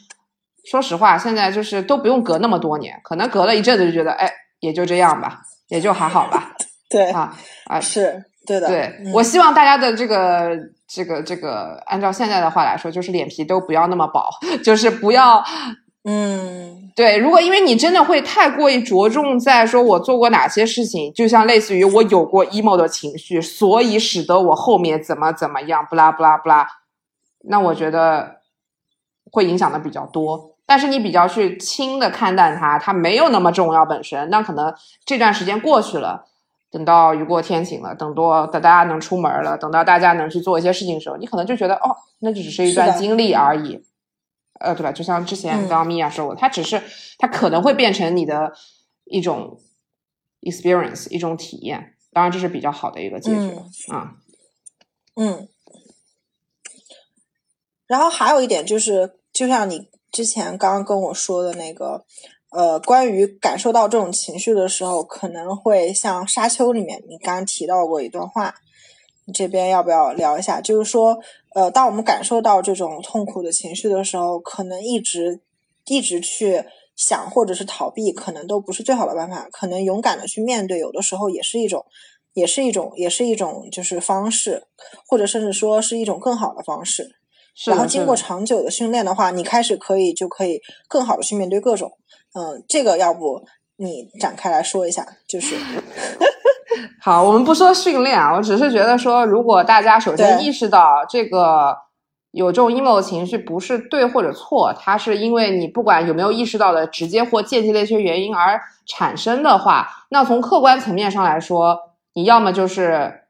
[0.69, 6.53] 说实话，现在就是都不用隔那么多年，可能隔了一阵子就觉得，哎，也就这样吧，也就还好吧。
[6.89, 8.67] 对啊啊，是对的。
[8.67, 14.29] 对我希望大家的这个这个这个，按照现在的话来说，就是脸皮都不要那么薄，
[14.63, 15.43] 就是不要。
[16.05, 26.67] 嗯，对，如果因为你真的会太过于着重在说我做过哪些事情，就像类似于我有过 emo 的情绪，所以使得我后面怎么怎么样，不拉不拉不拉，
[27.45, 28.37] 那我觉得
[29.31, 30.51] 会影响的比较多。
[30.65, 34.29] 但是你比较去轻的看待它，它没有那么重要本身。
[34.29, 34.73] 那可能
[35.05, 36.25] 这段时间过去了，
[36.69, 43.81] 等到雨过天晴了，等多等大家能出门了，等到大家能去做一些事情的时候，你可能就觉得哦，那就只是一段经历而已。
[44.63, 44.93] 呃，对吧？
[44.93, 46.81] 就像之前刚刚米娅说过，它只是
[47.17, 48.53] 它可能会变成你的
[49.03, 49.59] 一种
[50.39, 51.95] experience，一种体验。
[52.13, 53.53] 当然，这是比较好的一个结局
[53.91, 54.15] 啊。
[55.15, 55.49] 嗯。
[57.85, 62.05] 然后还有一点就是，就像你之前刚刚跟我说的那个，
[62.51, 68.55] 呃，关于感受到这种情绪的时候，可能会像《沙丘》里面你刚刚提到过一段话，
[69.25, 70.61] 你这边要不要聊一下？
[70.61, 71.19] 就是说。
[71.55, 75.41] 呃，当我们感受到这种痛苦的情绪的时候，可能一直
[75.85, 76.63] 一直去
[76.95, 79.47] 想或者是逃避，可能都不是最好的办法。
[79.51, 81.85] 可能勇敢的去面对，有的时候也是一种，
[82.33, 84.63] 也是一种，也是一种就是方式，
[85.07, 87.15] 或者甚至说是一种更好的方式。
[87.67, 91.91] 然后经过长久的训练的话，你开始可以就可以更好的去面对各种。
[92.33, 93.43] 嗯，这个要不
[93.75, 95.55] 你展开来说一下，就是。
[97.01, 101.77] 好，我们不说训练啊，我只是觉得说，如果大家首先意识到这个
[102.31, 111.77] 有这种 emo 情绪不是对或者错，它是因为你不管有没有意识到的直接或间接的一些原因而产生的话，那从客观层面上来说，
[112.13, 113.21] 你要么就是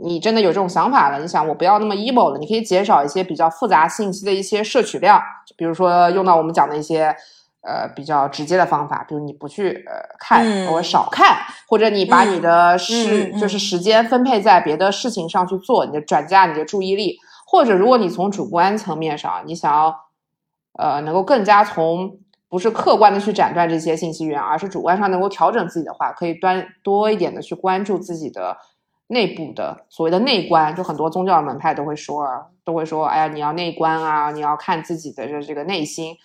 [0.00, 5.20] 你真的有这种想法了，你想我不要那么 emo 了，你可以减少一些比较复杂信息的一些摄取量，
[5.56, 7.14] 比如说用到我们讲的一些
[7.68, 11.36] 呃比较直接的方法，比如你不去呃看嗯或者少看，
[11.68, 19.94] 或者你把你的时、嗯就是时间分配在别的事情上去做，你的转嫁你的注意力，或者如果你从主观层面上，你想要
[20.78, 28.56] 呃能够更加从不是客观的去斩断这些信息源，而是主观上能够调整自己的话，可以端多一点的去关注自己的
[29.08, 36.16] 内部的所谓的内观，就很多宗教门派都会说啊，都会说，哎呀，你要内观啊，你要看自己的这这个内心。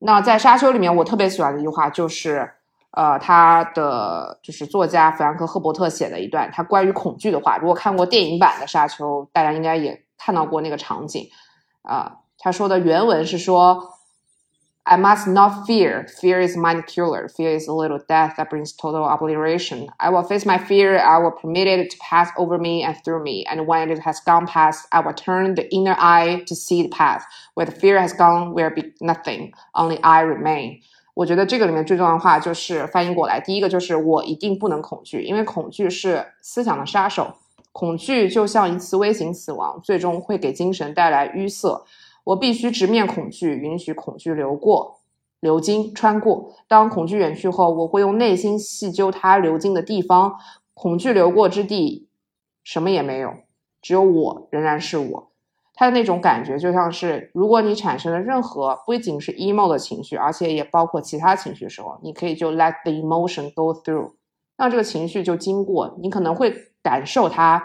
[0.00, 2.50] 那在《沙丘》里面，我特别喜欢的一句话就是，
[2.92, 7.56] 呃，他的就是作家弗兰克·赫伯特写的一段他关于恐惧的话。
[7.58, 11.28] 如果看过电影版的《沙丘》，大家应该也看到过那个场景
[11.82, 13.82] 啊、他说的原文是说
[14.87, 16.05] ：“I must not fear.
[16.19, 17.29] Fear is mind killer.
[17.29, 19.87] Fear is a little death that brings total obliteration.
[19.99, 20.99] I will face my fear.
[20.99, 23.45] I will permit it to pass over me and through me.
[23.45, 26.89] And when it has gone past, I will turn the inner eye to see the
[26.89, 27.23] path.
[27.55, 29.53] Where the fear has gone, there be nothing.
[29.73, 30.81] Only I remain.”
[31.15, 37.31] 我觉得这个里面最重要的话就是翻译过来，第一个就是我一定不能恐惧，因为恐惧是思想的杀手。
[37.71, 41.83] 恐惧就像一次微型死亡，最终会给精神带来淤塞。
[42.28, 45.00] 我必须直面恐惧，允许恐惧流过、
[45.40, 46.52] 流经、穿过。
[46.66, 50.36] 当恐惧远去后，我会用内心细究它流经的地方。
[50.74, 52.06] 恐惧流过之地，
[52.62, 53.32] 什么也没有，
[53.80, 55.30] 只有我仍然是我。
[55.74, 64.12] 他的那种感觉就像是，如果你产生了任何不仅是 emo 的情绪，而且也包括其他情绪的时候，你可以就 let the emotion go through，
[64.58, 67.62] 让这个情绪就经过，你可能会感受它，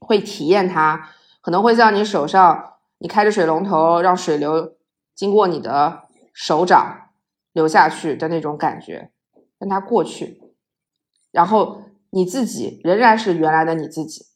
[0.00, 2.69] 会体验它，可能会在你手上，
[3.02, 4.76] 你开着水龙头，让水流
[5.14, 6.02] 经过你的
[6.34, 7.10] 手掌
[7.52, 9.10] 流下去的那种感觉，
[9.58, 10.40] 让它过去，
[11.30, 14.26] 然后你自己仍然是原来的你自己，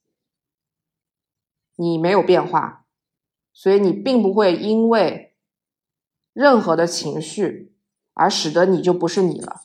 [1.76, 2.86] 你没有变化，
[3.52, 5.34] 所以你并不会因为
[6.32, 7.74] 任何的情绪
[8.14, 9.60] 而使得你就不是你了。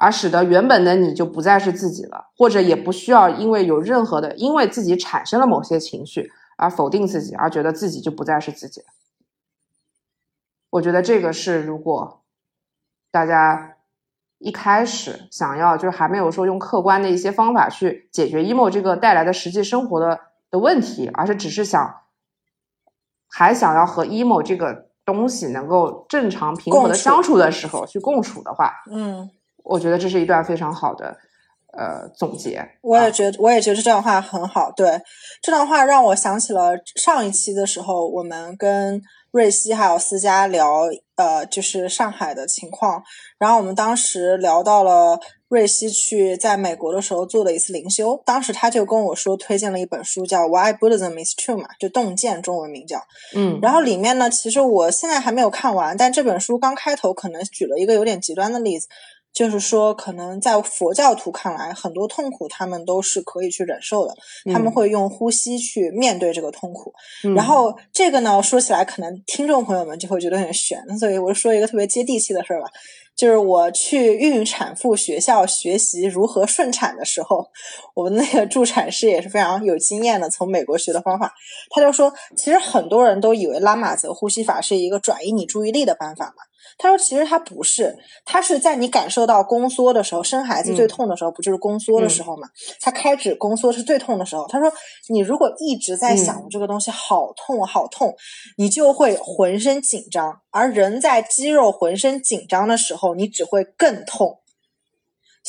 [0.00, 8.86] 而使得原本的你就不再是自己了，或者也不需要因为有任何的，因为自己产生了某些情绪而否定自己，而觉得自己就不再是自己了。
[10.70, 12.22] 我觉得这个是如果
[13.10, 13.76] 大家
[14.38, 22.02] 一开始想要，就是还没有说用客观的一些方法去解决 emo 这个带来的实际生活的的问题，而是只是想
[23.28, 29.30] 还想要和 emo 这个东西能够正常平和的相处的时候去共处的话，嗯，
[29.64, 31.16] 我觉得这是一段非常好的
[31.76, 32.64] 呃总结。
[32.82, 34.72] 我也觉得，我也觉得这段话很好。
[34.76, 35.00] 对，
[35.42, 40.84] 这段话让我想起了上一期的时候，我们跟瑞希还有思佳聊，
[41.16, 43.02] 呃，就是上海的情况。
[43.38, 53.00] 然后我们当时聊到了瑞希去在美国的时候做了一次灵修，当时他就跟我说推荐了一本书，叫《Why Buddhism Is True》嘛，就洞见中文名叫。
[53.36, 58.88] 嗯，然后里面呢，其实我现在还没有看完，但这本书刚开头可能举了一个有点极端的例子，
[59.38, 64.12] 就是说，可能在佛教徒看来，很多痛苦他们都是可以去忍受的，
[64.52, 66.92] 他们嗯会用呼吸去面对这个痛苦。
[67.22, 72.66] 嗯然后这个呢，说起来可能听众朋友们就会觉得有点悬，所以我就说一个特别接地气的事儿吧。
[73.14, 77.46] 就是我去孕产妇学校学习如何顺产的时候，
[77.94, 81.32] 我们那个助产师也是非常有经验的，从美国学的方法。
[81.70, 86.42] 他就说，其实很多人都以为拉玛泽呼吸法是一个转移你注意力的办法嘛。
[86.78, 92.48] 他说，其实他不是，他是在你感受到宫缩的时候，生孩子最嗯痛的时候，不就是宫缩的时候嘛？
[92.80, 94.46] 他开始宫缩是最痛的时候。
[94.46, 94.72] 他说，
[95.08, 98.14] 你如果一直在想嗯这个东西好痛好痛，
[98.56, 104.38] 你就会浑身紧张，而人在肌肉浑身紧张的时候，你只会更痛。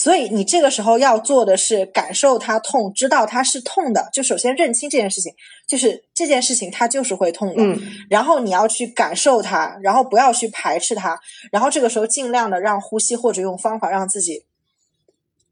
[0.01, 5.33] 所以你这个时候要做的是感受它痛，知道它是痛的，就首先认清这件事情，
[5.67, 7.55] 就是这件事情它就是会痛的。
[7.57, 7.77] 嗯
[8.09, 11.19] 然后你要去感受它，然后不要去排斥它，
[11.51, 14.45] 然后这个时候尽量的让呼吸或者用方法让自己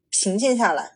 [0.09, 0.93] 平静下来，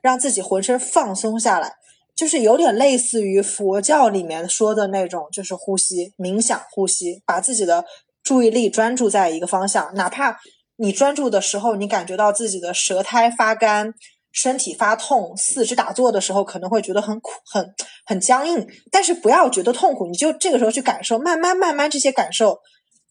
[0.00, 1.74] 让自己浑身放松下来，
[2.14, 7.84] 就是有点类似于佛教里面说的那种，就是呼吸、冥想、呼吸，把自己的
[8.22, 10.38] 注意力专注在一个方向，哪怕
[10.76, 13.94] 你专注的时候，你感觉到自己的舌苔发干。
[14.34, 17.74] 身体发痛，四肢打坐的时候可能会觉得很苦、很
[18.06, 22.58] 很僵硬，但是不要觉得痛苦，你就这个时候去感受，慢慢慢慢这些感受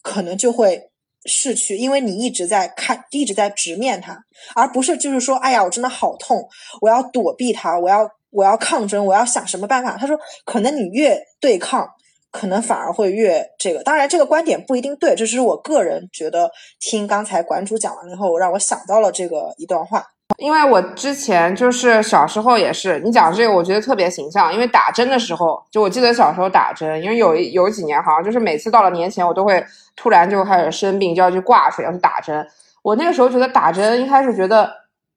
[0.01, 0.89] 可能就会
[1.25, 4.17] 逝去，因为你一直在看，一直在直面它，
[4.55, 6.49] 而不是就是说，哎呀，我真的好痛，
[6.81, 9.95] 我要躲避它，我要我要抗争，我要想什么办法。
[9.97, 11.87] 他说，可能你越对抗，
[12.31, 13.83] 可能反而会越这个。
[13.83, 20.05] 当然，这个观点不一定对，这只是我个人觉得听刚才馆主讲完了以后，让我想到了这个一段话。
[20.37, 24.51] 因为我之前就是小时候也是，你讲这个我觉得特别形象。
[24.51, 29.63] 因为打针的时候，就我记得小时候打针，因为有有几年好像就是每次到了年前，我都会
[29.95, 32.47] 突然就开始生病，就要去挂水，要去打针。
[32.81, 34.71] 我那个时候觉得打针一开始觉得，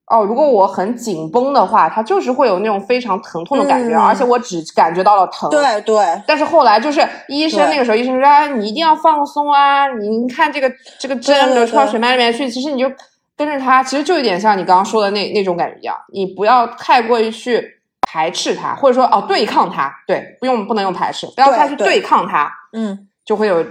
[0.07, 5.48] 哦，如果我很紧绷的话，它就是会有那种非常疼痛的感觉，嗯而且我只感觉到了疼。
[5.50, 12.90] 对对，但是后来就是医生那个时候，医生说啊，你一定要放松啊，你看这个这个针流到血脉里面去，其实你就
[13.36, 23.09] 跟着它，其实就有点像你刚刚说的那那种感觉一样，你不要太过于去排斥它，或者说哦对抗它，对，不用不能用排斥，不要太去对抗它，嗯。
[23.24, 23.64] 就会有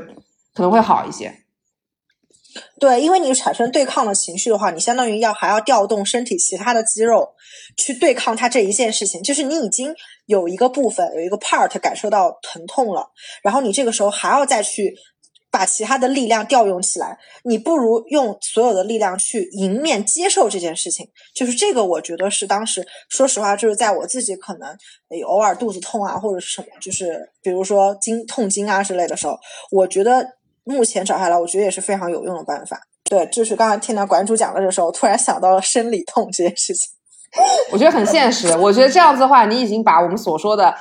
[0.55, 1.31] 可能会好一些。
[2.79, 7.33] 对，因为你产生对抗的情绪的话，你相当于要还要调动身体其他的肌肉
[7.77, 9.93] 去对抗它这一件事情，就是你已经
[10.25, 13.09] 有一个部分有一个 part 感受到疼痛了，
[13.41, 14.95] 然后你这个时候还要再去
[15.51, 21.07] 把其他的力量调用起来，你不如用所有的力量去迎面接受这件事情。
[21.35, 24.75] 就是这个，我觉得是当时说实话，就是在我自己可能
[25.27, 29.37] 偶尔肚子痛啊，或者是什么，就是比如说经痛经啊之类的时候，
[29.69, 30.27] 我觉得
[30.63, 32.79] 目前找下来，我觉得也是非常有用的办法。
[33.03, 36.89] 对，就是刚才听到馆主讲的的时候，突然想到了生理痛这件事情。
[37.71, 38.55] 我觉得很现实。
[38.57, 40.73] 我觉得这样子的话，你已经把我们所说的，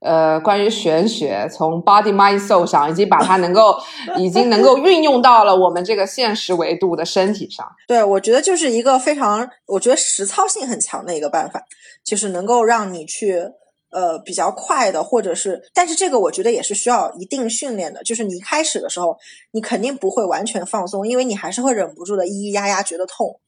[0.00, 3.76] 呃，关于玄学，从 body mind soul 上，已经把它能够，
[4.16, 7.66] 已经能够运用到了我们这个现实维度的身体上。
[7.86, 11.62] 对，我觉得就是一个非常，我觉得实操性很强的一个办法，
[12.04, 13.42] 就是能够让你去
[13.90, 19.16] 呃比较快的，或者是，但是这个我觉得也是需要一定训练的，就是你一开始的时候，
[19.52, 23.40] 你肯定不会完全放松，因为你还是会忍不住的咿咿呀呀觉得痛，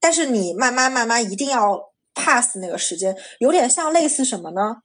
[0.00, 1.80] 但是你慢慢慢慢一定要
[2.14, 4.76] pass 那个时间，有点像类似什么呢？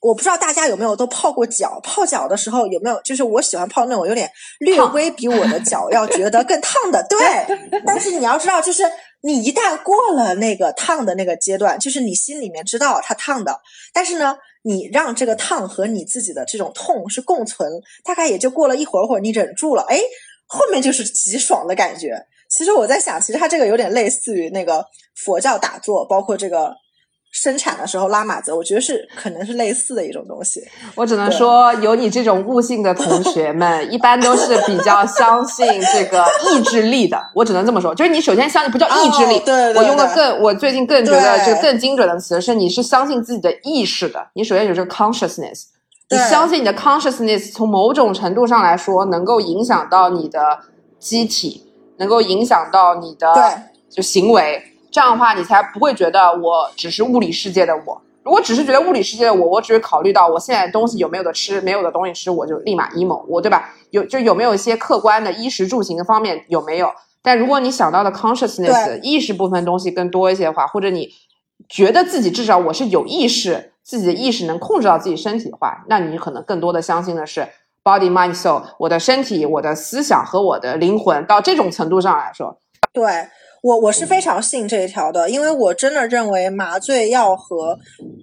[0.00, 3.00] 我不知道大家有没有都泡过脚，泡脚的时候有没有？
[3.02, 4.30] 就是我喜欢泡那种有点
[4.60, 7.18] 略微比我的脚要觉得更烫的，对。
[7.84, 8.84] 但是你要知道，就是
[9.20, 13.60] 你一旦过了那个烫的那个阶段，就是你心里面知道它烫的，
[13.92, 17.68] 但是呢，你让这个烫和你自己的这种痛是共存，
[18.04, 19.98] 大概也就过了一会儿会儿，你忍住了，哎，
[20.46, 22.26] 后面就是极爽的感觉。
[22.48, 26.74] 其实我在想，其实它这个有点类似于那个佛教打坐，包括这个
[27.40, 30.60] 生产的时候拉马泽，我觉得是可能是类似的一种东西。
[30.96, 37.16] 我只能说，有你这种悟性的同学们， 一般都是比较相信这个意志力的。
[37.36, 39.36] 我只能这么说，就是你首先相信，不叫意志力。
[39.36, 44.26] 哦对对我用个更，我最近更觉得对这个更精准的词是，你是相信自己的意识的。
[44.34, 45.66] 你首先有这个 consciousness，
[46.10, 50.40] 你相信你的 consciousness 从某种程度上来说，能够影响到你的
[50.98, 51.64] 机体，
[51.98, 53.42] 能够影响到你的对
[53.88, 54.60] 就行为。
[54.90, 58.00] 这样的话，你才不会觉得我只是物理世界的我。
[58.22, 63.70] 如果只是觉得物理世界的我，我只是考虑到我现在东西有没有的吃，没有的东西吃，我就立马 emo，我对吧？
[63.90, 66.92] 有就有没有一些客观的衣食住行的方面有没有？
[67.22, 71.08] 但如果你想到的 consciousness 意识部分东西更多一些的话，或者你
[71.68, 77.48] 觉得自己至少我是有意识，自己的意识能控制到自己身体的话，那你可能更多的相信的是
[77.82, 82.58] body mind soul，我的身体、我的思想和我的灵魂到这种程度上来说，
[82.92, 83.04] 对
[83.62, 87.78] 我我是非常信这一条的，因为我真的认为麻醉药和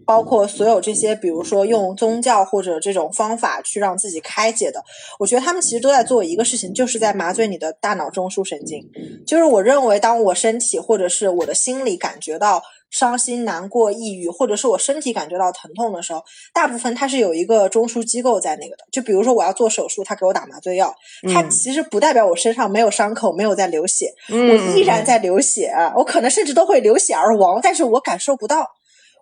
[0.06, 4.84] 包括所有这些，比如说用宗教或者这种方法去让自己开解的，
[5.20, 8.82] 我觉得他们其实都在做一个事情，就是在麻醉你的大脑中枢神经。
[9.26, 16.24] 就是我认为，当我身体或者是我的心里感觉到伤心、难过、抑郁，或者是我身体感觉到疼痛的时候，
[16.54, 18.86] 大部分它是有一个中枢机构在那个的。
[18.92, 20.96] 就比如说我要做手术，他给我打麻醉药，
[21.34, 28.66] 它嗯其实不代表我身上没有伤口，没有在流血，嗯我依然在流血，我可能甚至都会流血而亡，但是我感受不到，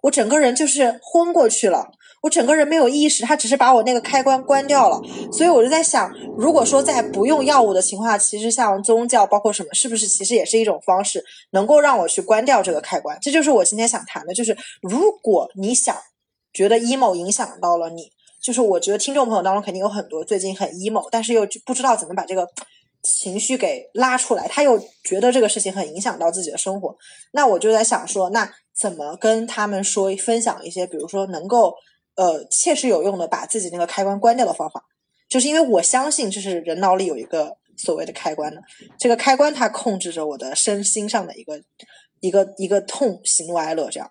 [0.03, 1.91] 我整个人就是昏过去了。
[2.23, 11.21] 我整个人没有意识，他只是把我那个开关关掉了，所以我就在想，如果说在不用药物的情况下，其实像宗教包括什么，是不是其实也是一种方式，
[11.51, 13.17] 能够让我去关掉这个开关？
[13.21, 15.93] 这就是我今天想谈的，就是如果你想
[16.53, 18.09] 觉得 emo 影响到了你，
[18.41, 22.47] 就是我觉得听众朋友当中肯定有很多最近很 emo，但是又不知道怎么把这个
[23.01, 26.95] 情绪给拉出来，他又觉得这个事情很影响到自己的生活，
[27.33, 31.75] 那我就在想说，那怎么跟他们说分享一些，比如说能够
[32.15, 34.83] 呃切实有用的把自己那个开关关掉的方法，
[35.29, 38.61] 就是因为我相信就是人脑里有一个所谓的开关的，
[38.99, 41.61] 这个开关它控制着我的身心上的一个
[42.19, 44.09] 一个一个痛喜怒哀乐这样。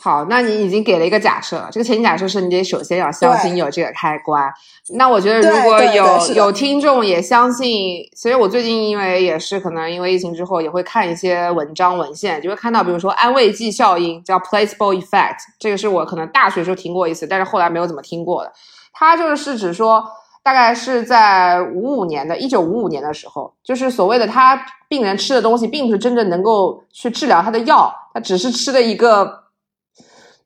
[0.00, 1.68] 好，那你已经给了一个假设了。
[1.72, 4.48] 这个前提假设是你得首先要相信有这个开关。
[4.94, 18.52] 那我觉得，如果有有听众也相信，其实我最近因为也是可能因为疫情之后，也会看一些文章文献，就会看到，比如说安慰剂效应，叫 placebo effect，这个是我可能大学时候听过一次，但是后来没有怎么听过的。
[18.92, 20.04] 它就是指说，
[20.44, 29.44] 大概是在五五年的，一九五五年的时候，就是所谓的他病人吃的东西，并不是真正能够去治疗他的药，他只是吃的一个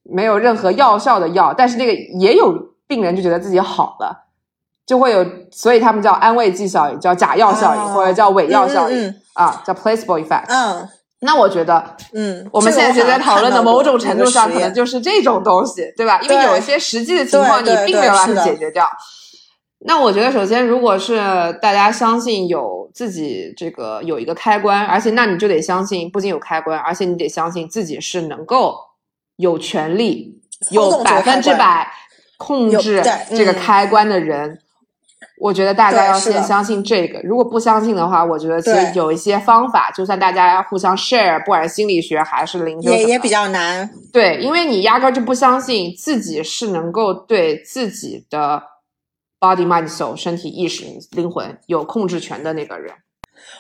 [0.03, 2.53] 没有任何药效的药，但是那个也有
[2.87, 4.27] 病人就觉得自己好了，
[4.87, 10.47] 就会有，所以他们叫安慰剂效应，叫假药效应，哦或者叫伪药效应、啊，叫 placebo effect。
[10.49, 10.89] 嗯
[11.25, 16.21] 那我觉得嗯，我们现在就在讨论的某种程度上，可能就就是这种东西，对吧？
[16.21, 18.85] 因为有一些实际的情况，你并没有办法对是的解决掉。
[19.87, 21.17] 那我觉得，首先，如果是
[21.63, 28.75] 大家相信有自己这个有一个开关，而且那你就得相信，不仅有开关，而且你得相信自己是能够
[29.43, 30.41] 有权利、
[30.71, 31.93] 有百分之百
[32.39, 34.61] 控制这个嗯开关的人。
[35.39, 43.91] 我觉得大家要先相信这个，如果不相信的话，我觉得其实有一些方法，就算大家互相 share，不管是心理学还是灵修什么的也也比较难。
[44.13, 48.63] 对，因为你压根儿就不相信自己是能够对自己的
[49.41, 52.95] body mind soul 身体意识灵魂有控制权的那个人。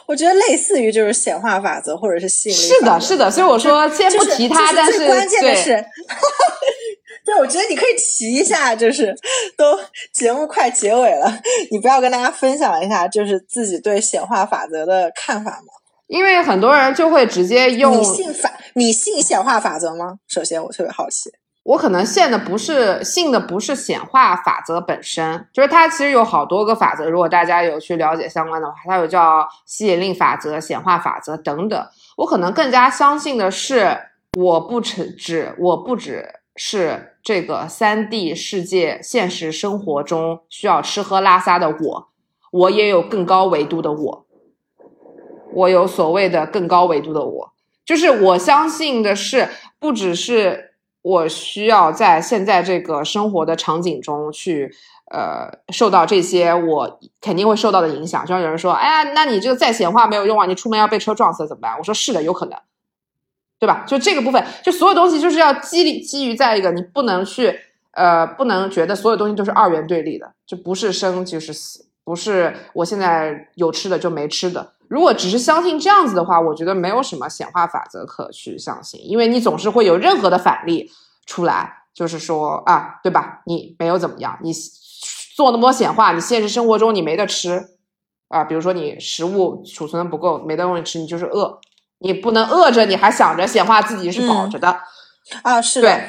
[0.07, 5.85] 我觉得类似于就是显化法则或者是吸引力是的，是的，所以我说先不提它，就是最关键的对是，
[7.25, 9.15] 对，我觉得你可以提一下，就是
[9.57, 9.79] 都
[10.13, 11.33] 节目快结尾了，
[11.71, 15.73] 你不要跟大家分享一下，就是自己对显化法则的看法吗？
[16.09, 20.17] 因为很多人就会直接用你信法，你信显化法则吗？
[20.29, 21.31] 首先，我特别好奇。
[21.65, 27.09] 我可能信的不是信的不是显化法则本身，就是它其实有好多个法则。
[27.09, 31.87] 如果大家有去了解相关的话，它有叫吸引力法则、显化法则等等。
[32.17, 33.97] 我可能更加相信的是，
[34.37, 42.09] 我不只只我不只是这个三 D 世界现实生活中需要吃喝拉撒的我，
[42.51, 44.27] 我也有更高维度的我。
[45.55, 47.53] 我有所谓的更高维度的我，
[47.85, 49.49] 就是我相信的是，
[49.79, 50.72] 不只是
[51.03, 54.73] 我需要在现在这个生活的场景中去，
[55.11, 58.23] 呃，受到这些我肯定会受到的影响。
[58.23, 61.77] 就像有人说，哎呀，那你这个再显化没有用啊，你出门要被车撞死怎么办？
[61.77, 62.57] 我说是的，有可能，
[63.59, 63.85] 对吧？
[63.87, 67.59] 就这个部分，就所有东西就是要基于基于在一个你不能去，
[67.91, 74.73] 呃，不能觉得所有东西都是二元对立的，就不是生就是死，不是我现在有吃的就没吃的。
[74.93, 80.91] 如果只是相信这样子的话，我觉得没有什么显化法则可去相信，因为你总是会有任何的反例
[81.25, 83.41] 出来，就是说啊，对吧？
[83.47, 84.53] 你没有怎么样，你
[85.35, 87.65] 做那么多显化，你现实生活中你没得吃
[88.29, 91.59] 啊，比如说你食物储存的不够，没得东西吃，你就是饿，
[92.01, 94.79] 你不能饿着，你还想着显化自己是饱着的，
[95.43, 96.05] 啊，是的，对。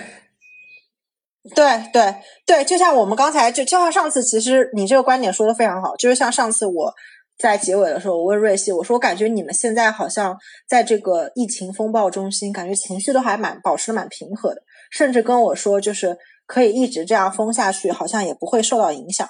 [1.56, 2.16] 对对
[2.46, 6.94] 对，就像我们刚才就就像上次，其实你这个观点说的非常好，就是像上次我
[7.38, 14.62] 在结尾的时候，我问瑞希，我说我感觉你们现在好像在这个疫情风暴中心，感觉情绪都还蛮保持的蛮平和的，
[14.92, 19.28] 甚至跟我说就是可以一直这样封下去，好像也不会受到影响。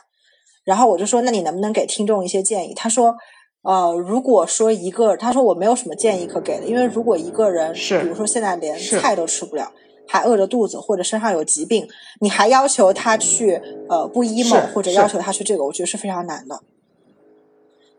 [0.64, 2.74] 然后我就说，那你能不能给听众一些建议？
[2.74, 3.16] 他说，
[3.64, 9.72] 呃，如果说一个，他说我没有什么建议可给的，因为如果一个人是比如说现在连菜都吃不了。
[10.06, 11.88] 还饿着肚子，或者身上有疾病，
[12.20, 16.60] 你还要求他去呃不 emo，或者要求他去这个，我觉得是非常难的。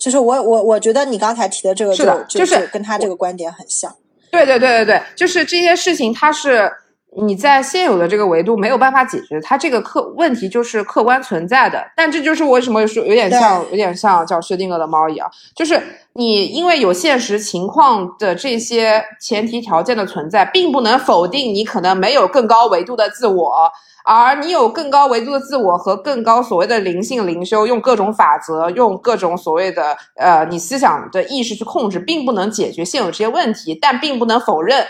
[0.05, 3.91] 就是我我我觉得你刚才提的这个是的就就是跟他这个观点很像。
[4.31, 6.71] 对对对对对，就是这些事情，他是
[7.17, 11.85] 你在现有的这个维度没有办法解决，它这个客问题就是客观存在的。
[11.97, 15.81] 但这就是为什么说有点像有点像叫薛定谔的猫一样，就是
[16.15, 23.71] 你因为有现实情况的这些前提条件的存在，并不能否定你可能没有更高维度的自我。
[24.07, 34.85] 而你有更高维度的自我和更高所谓的灵性灵修，用各种法则，用各种所谓的呃你思想的意识去控制，并不能解决现有这些问题，但并不能否认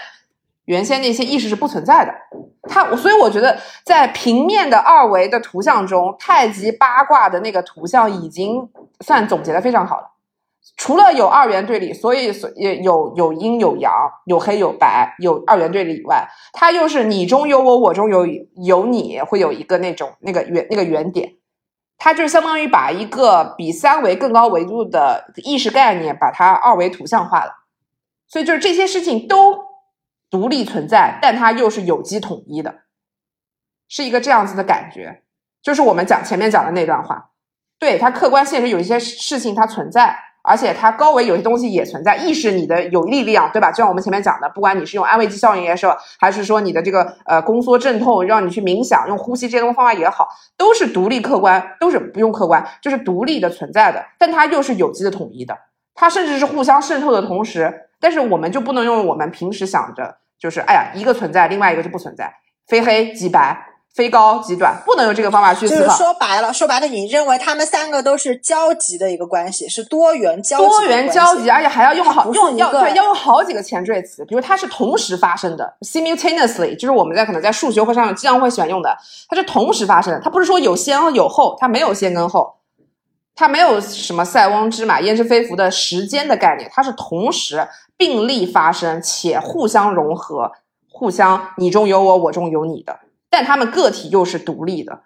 [0.65, 2.13] 原先那些意识是不存在的。
[2.69, 8.69] 它，所以我觉得在平面的二维的图像中，太极八卦的那个图像已经
[9.01, 10.11] 算总结的非常好了。
[10.77, 13.93] 除了有二元对立，所以所也有有阴有阳，
[14.25, 21.35] 有黑有白，有二元对立以外，它又是你中有我，我中有有你，会有一个那种那个原那个原点，
[21.99, 27.53] 它就相当于把一个比三维更高维度的意识概念，把它二维图像化了。
[28.27, 29.55] 所以就是这些事情都
[30.35, 32.75] 独立存在，但它又是有机统一的，
[33.87, 35.23] 是一个这样子的感觉。
[35.63, 37.31] 就是我们讲前面讲的那段话，
[37.79, 40.19] 对它客观现实有一些事情它存在。
[40.47, 43.71] 而且它高维有些东西也存在，意识你的有力量，对吧？
[43.71, 45.87] 就像我们前面讲的，不管你是用安慰剂效应也是，
[46.21, 50.29] 还是说你的这个呃宫缩镇痛，让你去冥想，用呼吸这些方法也好，
[50.59, 54.05] 都是独立客观，都是不用客观，就是独立的存在的。
[54.19, 55.57] 但它又是有机的统一的，
[55.95, 62.33] 它甚至是互相渗透的同时，但是我们就不能用我们平时想着，就是哎呀一个存在，另外一个就不存在，
[62.67, 63.71] 非黑即白。
[63.95, 65.97] 非高即短，不能用这个方法去就是思考。
[65.97, 82.53] 说白了，说白了，你认为他们三个都是交集的一个关系，是多元交集多元交集，而且还要用好用要对要用好几个前缀词，比如它是同时发生的，simultaneously，就是我们在可能在数学会上经常会喜欢用的，它是同时发生的，它不是说有先有后，它没有先跟后，
[83.37, 87.65] 它没有什么塞翁之马焉知非福的时间的概念，它是同时
[87.97, 90.53] 并立发生且互相融合，
[90.91, 95.03] 互相你中有我，我中有你的，但它们个体又是独立的。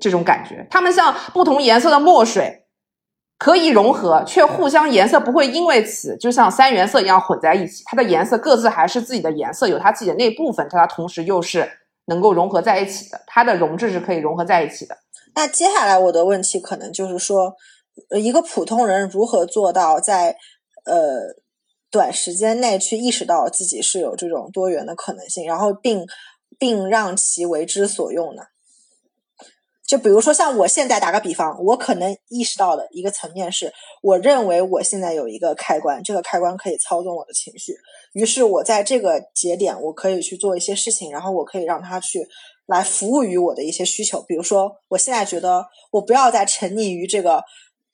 [0.00, 2.66] 这种感觉，它们像不同颜色的墨水，
[3.36, 7.82] 可以融合，却互相颜色不会因为此就像三原色一样混在一起。
[7.86, 11.68] 它的颜色各自还是自己的颜色，有它自己的那部分，但它同时又是
[12.04, 13.20] 能够融合在一起的。
[13.26, 14.96] 它的溶质是可以融合在一起的。
[15.34, 17.54] 那接下来我的问题可能就是说，
[18.16, 20.36] 一个普通人如何做到在
[20.84, 21.34] 呃
[21.90, 26.06] 短时间内去意识到自己是有这种多元的可能性，然后并
[26.58, 28.42] 并让其为之所用呢？
[29.86, 33.72] 就比如说，像我现在打个比方，我可能意识到的一个层面是，
[34.02, 37.74] 我认为我现在有一个开关，这个开关可以操纵我的情绪，
[38.12, 42.28] 于是我在这个节点，我可以去做一些事情，然后我可以让它去
[42.66, 44.20] 来服务于我的一些需求。
[44.20, 47.42] 比如说，我现在觉得我不要再沉溺于这个，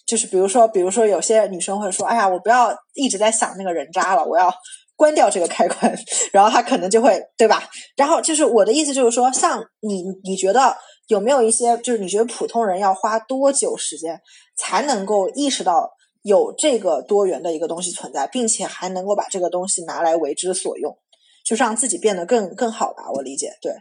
[0.07, 4.53] 就是比如说，比如说有些女生会说，哎呀，我不要一直在想那个人渣了，我要
[4.97, 5.97] 关掉这个开关，
[6.33, 7.69] 然后她可能就会，对吧？
[7.97, 10.77] 然后就是我的意思就是说，像你，你觉得
[11.09, 14.21] 有没有一些，就是你觉得普通人要花多久时间
[14.57, 15.91] 才能够意识到
[16.23, 20.97] 有这个多元的一个东西存在，并且还能够把这个东西拿来为之所用，
[21.45, 23.11] 就是让自己变得更更好吧？
[23.15, 23.73] 我理解，对。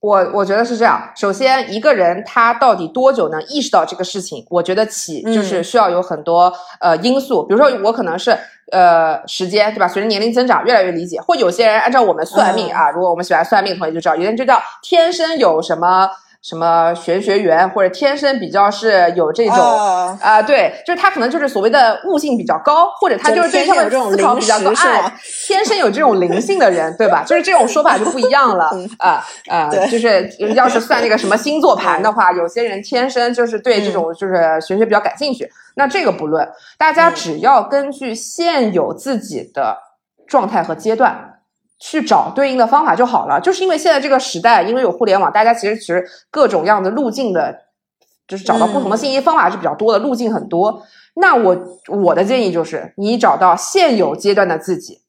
[0.00, 1.10] 我我觉得是这样。
[1.14, 4.44] 首先，一个人他到底多久能意识到这个事情？
[4.48, 8.36] 我觉得起就是需要有很多、呃因素，比如说我可能是
[8.72, 9.86] 呃时间，对吧？
[9.86, 16.08] 随着年龄增长越来越理解，或有些人按照我们算命啊，如果我们喜欢算命的同学就知道，有些人就叫天生有什么。
[16.42, 25.12] 什么玄学缘，或者天生比较是有这种啊、啊对，就是他可能就是所谓的悟性比较高，或者他就是对这种思考比较高，灵识是哎，
[25.46, 27.22] 天生有这种灵性的人，对吧？
[27.26, 39.76] 就是这种说法就不一样了啊 啊、对就是要是算那个什么星座盘的话，有些人天生就是对这种就是玄学比较感兴趣，那这个不论，大家嗯只要根据现有自己的
[40.26, 41.39] 状态和阶段。
[41.80, 47.58] 去找对应的方法就好了，就是因为现在这个时代，因为有互联网，大家其实其实各种样的路径的，
[48.28, 50.82] 就是找到不同的信息方法是比较多的，路径很多。
[51.14, 51.56] 那我
[51.88, 55.00] 我的建议就是，你找到现有阶段的自己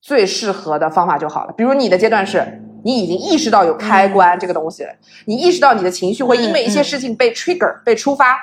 [0.00, 1.52] 最适合的方法就好了。
[1.52, 4.90] 比如你的阶段是你已经意识到有开关这个东西了，
[5.26, 8.38] 你意识到你的情绪会因为一些事情被 trigger、被触发。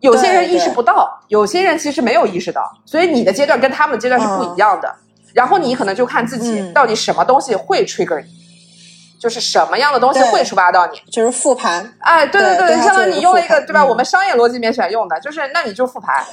[0.00, 4.94] 有些人意识不到，有些人其实没有意识到，所以你的阶段跟他们的阶段是不一样的。
[5.36, 6.72] 然后你可能就看自己嗯。
[6.72, 8.26] 到底什么东西会 trigger 你，
[9.20, 10.98] 就是什么样的东西会触发到你。
[11.12, 13.84] 就是复盘，哎，对对，对对相当于你用了一个对吧？
[13.84, 16.24] 我们商业逻辑里面喜欢用的，就是那你就复盘，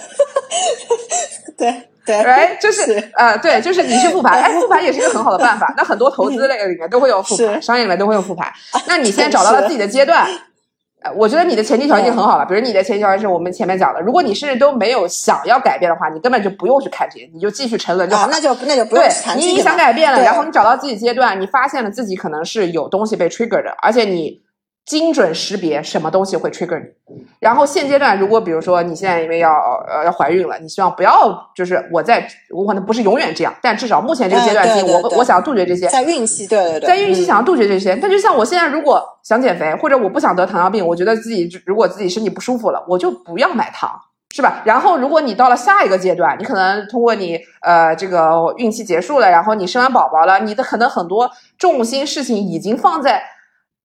[1.57, 3.11] 对 对，哎，就是。
[3.15, 5.73] 呃，对，就是你去复盘，哎，复盘也是一个很好的办法。
[5.77, 8.51] 那很多投资类里面都会有复盘，商业里面都会有复盘。
[8.87, 10.27] 那你先找到了自己的阶段，
[11.03, 12.45] 呃，我觉得你的前提条件已经很好了。
[12.45, 18.27] 比如你的前提条件是我们前面讲的，如果你甚至都没有想要改变的话，你根本就不用去看这些，你就继续沉沦就好。
[18.31, 24.39] 那就那就不用对你想改变了，然后你找到自己阶段，你发现了自己可能是有东西被 trigger 的，而且你
[24.85, 27.25] 精准识别什么东西会 trigger 你。
[27.39, 29.49] 然后现阶段，如果比如说你现在因为要
[29.87, 31.11] 呃要怀孕了，你希望不要
[31.55, 35.87] 就是我在我可能不是永远这样，但至少目前这个阶段我我想要杜绝这些。
[35.87, 43.89] 在孕期，对对对，在孕期嗯想要杜绝这些，但就像我现在如果想减肥，或者我不想得糖尿病，我觉得自己如果自己身体不舒服了，我就不要买糖，
[44.35, 44.61] 是吧？
[44.65, 53.21] 然后如果你到了下一个阶段，你可能通过你呃这个孕期结束了，然后你生完宝宝了，你的可能很多重心事情已经放在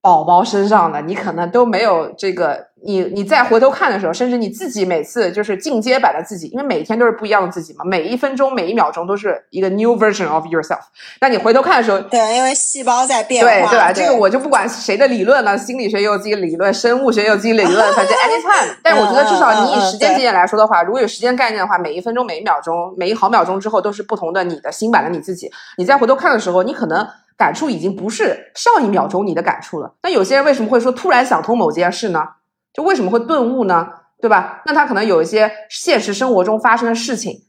[0.01, 10.79] 宝宝身上的，你可能都没有这个，你你再回头看的时候，甚至你自己每次就是进阶版的自己，因为每天都是不一样的自己嘛，每一分钟每一秒钟都是一个 new version of yourself。
[11.21, 13.93] 那你回头看的时候，对，因为细胞在变化，对对吧？
[13.93, 18.77] 这个我就不管谁的理论了，心理学也有自己的理论，生物学也有自己的理论，反正 anytime。
[18.85, 25.51] 但是我觉得至少你以时间节点来说的话，如果有时间概念的话，每一分钟、每一秒钟、每一毫秒钟之后都是不同的你的新版的你自己。
[25.77, 27.05] 你再回头看的时候，你可能
[27.39, 29.95] 感触已经不是上一秒钟你的感触了。
[30.03, 32.29] 那有些人为什么会说突然想通某件事呢？
[32.75, 33.89] 就为什么会顿悟呢？
[34.21, 34.63] 对吧？
[34.67, 37.45] 那他可能有一些现实生活中发生的事情。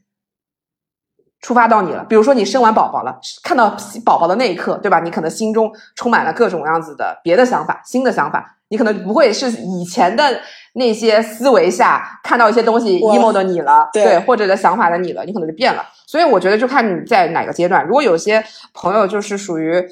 [1.42, 5.00] 触发到你了，比如说你生完宝宝了，看到宝宝的那一刻，对吧？
[5.00, 10.42] 你可能心中充满了各种样子的别的想法、新的想法，你可能不会是以前的
[10.74, 15.84] 那些思维下看到一些东西 emo 的你了，对或者的想法的你了，你可能就变了。
[16.06, 17.86] 所以我觉得就看你在哪个阶段。
[17.86, 18.44] 如果有些
[18.74, 19.84] 朋友就是属于。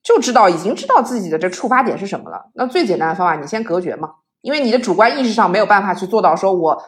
[0.00, 2.46] 就知道已经知道自己的这触发点是什么了。
[2.54, 4.08] 那最简单的方法，你先隔绝嘛，
[4.40, 6.82] 因为你的主观意识上没有办法去做到说我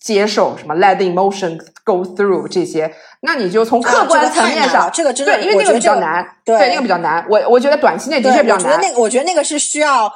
[0.00, 7.24] 接受什么 let the emotion go through 这些，那你就从客观层面上，这个真的对，因为那个比较难，对，那个比较难。
[7.28, 8.64] 我我觉得短期内的确比较难。
[8.64, 10.12] 我觉得那个，我觉得那个是需要。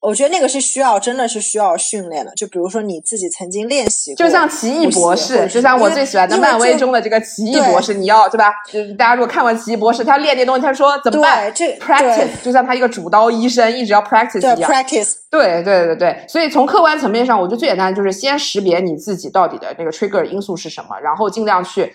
[0.00, 2.32] 我觉得那个是需要，真的是需要训练的。
[2.34, 8.50] 就比如说你自己曾经练习过，就像奇异博士，就像我最喜欢的漫威中的这个奇异博士，你要对吧？
[8.66, 11.52] 就是大家如果看过奇异博士，他练这东西，他说怎么办？
[11.54, 14.70] 这 practice 就像他一个主刀医生，一直要 practice 一样。
[14.70, 15.16] practice。
[15.30, 21.94] 对对对对，所以从客观层面上，我觉得最简单的就是先识别你自己到底的那个 trigger 因素是什么，然后尽量去。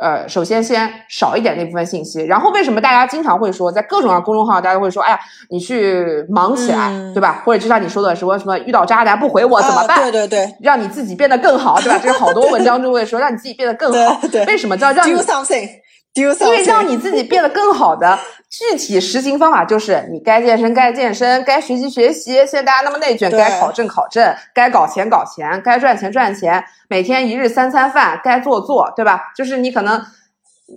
[0.00, 5.20] 呃，首先先少一点那部分信息，然后为什么大家经常会说，在各种公众号，大家会说，哎呀，
[5.50, 7.42] 你去忙起来，对吧？
[7.44, 10.00] 或者就像你说的，什么什么遇到渣男不回我怎么办？
[10.00, 12.00] 对对对，让你自己变得更好，对吧？
[12.02, 14.20] 这是好多文章就会说，让你自己变得更好。
[14.48, 15.68] 为什么叫让你？Do something。
[16.12, 18.18] 因为让你自己变得更好的
[18.50, 22.32] 具体实行方法就是，你该健身该健身，该学习学习。
[22.32, 26.62] 现在大家那么内卷，该考证考证，该搞钱搞钱，该赚钱赚钱。
[26.88, 29.30] 每天一日三餐饭该做做，对吧？
[29.36, 30.04] 就是你可能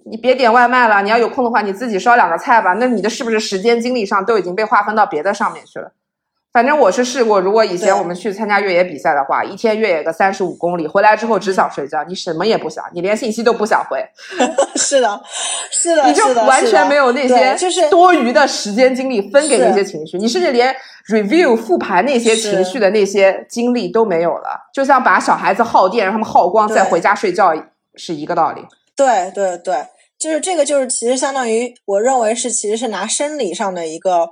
[0.06, 2.74] 你别点外卖了，你要有空的话，你自己烧两个菜吧。
[2.74, 5.92] 那你的是不是时间精力上都已经被划分到别的上面去了？
[6.54, 14.00] 反正我是试过，如果以前我们去参加越野比赛的话，一天越野个三十五公里，回来之后只想睡觉，你什么也不想，你连信息都不想回。
[14.78, 15.20] 是的，
[15.72, 20.72] 是的，你就完全没有那些就是多余的时间精力分给那些情绪，你甚至连
[21.10, 24.70] review 复盘那些情绪的那些精力都没有了。
[24.72, 27.52] 就像把小孩子耗电，让他们耗光再回家睡觉
[27.96, 28.62] 是一个道理。
[28.96, 29.88] 对对对，
[30.20, 34.30] 就是这个，就是其实相当于我认为是其实是拿生理上的一个。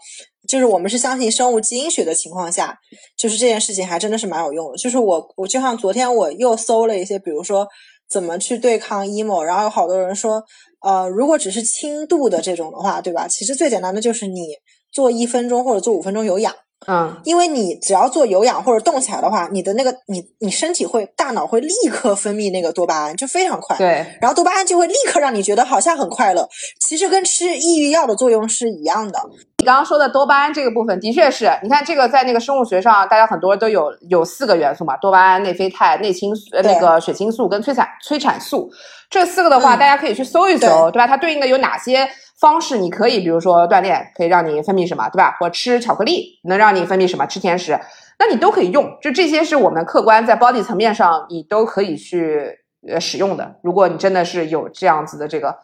[0.51, 2.77] 就是我们是相信生物基因学的情况下，
[3.17, 4.75] 就是这件事情还真的是蛮有用的。
[4.75, 7.65] 就是我我就像昨天我又搜了一些，比如说
[8.09, 10.43] 怎么去对抗 emo，然后有好多人说，
[10.81, 13.29] 呃，如果只是轻度的这种的话，对吧？
[13.29, 14.49] 其实最简单的就是你
[14.91, 16.53] 做一分钟或者做五分钟有氧。
[16.87, 23.77] 嗯，因为你只要做有氧或者动起来的话，你的那个你你身体会大脑会立刻分泌那个多巴胺，就非常快。
[23.77, 29.19] 对，然后多巴胺就会立刻让你觉得好像很快乐，其实跟吃抑郁药的作用是一样的。
[29.59, 38.67] 你刚刚说的多巴胺这个部分，的确是你看这个在那个生物学上，大家很多都有有四个元素嘛，多巴胺、内啡肽、内青呃那个血清素跟催产催产素，
[39.07, 41.05] 这四个的话，大家可以去搜一搜，对吧？
[41.05, 42.09] 它对应的有哪些？
[42.41, 45.37] 方式你可以，比如说锻炼可以让你分泌什么，对吧？
[45.39, 47.23] 或吃巧克力能让你分泌什么？
[47.27, 47.79] 吃甜食，
[48.17, 48.97] 那你都可以用。
[48.99, 53.55] 就这些是我们客观在 body 层面上你都可以去呃使用的。
[53.61, 55.55] 如果你真的是有这样子的这个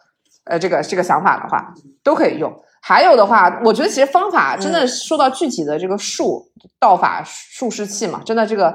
[0.44, 1.74] 呃这个这个想法的话，
[2.04, 2.50] 都可以用。
[2.80, 6.48] 还有的话，我觉得其实方法真的说到具体的这个术
[6.78, 8.72] 道法术士器嘛，真的这个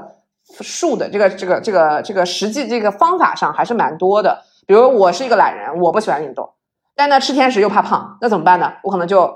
[0.59, 4.43] 术的这个这个这个这个实际这个方法上还是蛮多的。
[4.67, 6.52] 比如我是一个懒人，我不喜欢运动。
[6.95, 8.73] 但呢，吃甜食又怕胖，那怎么办呢？
[8.83, 9.33] 我可能就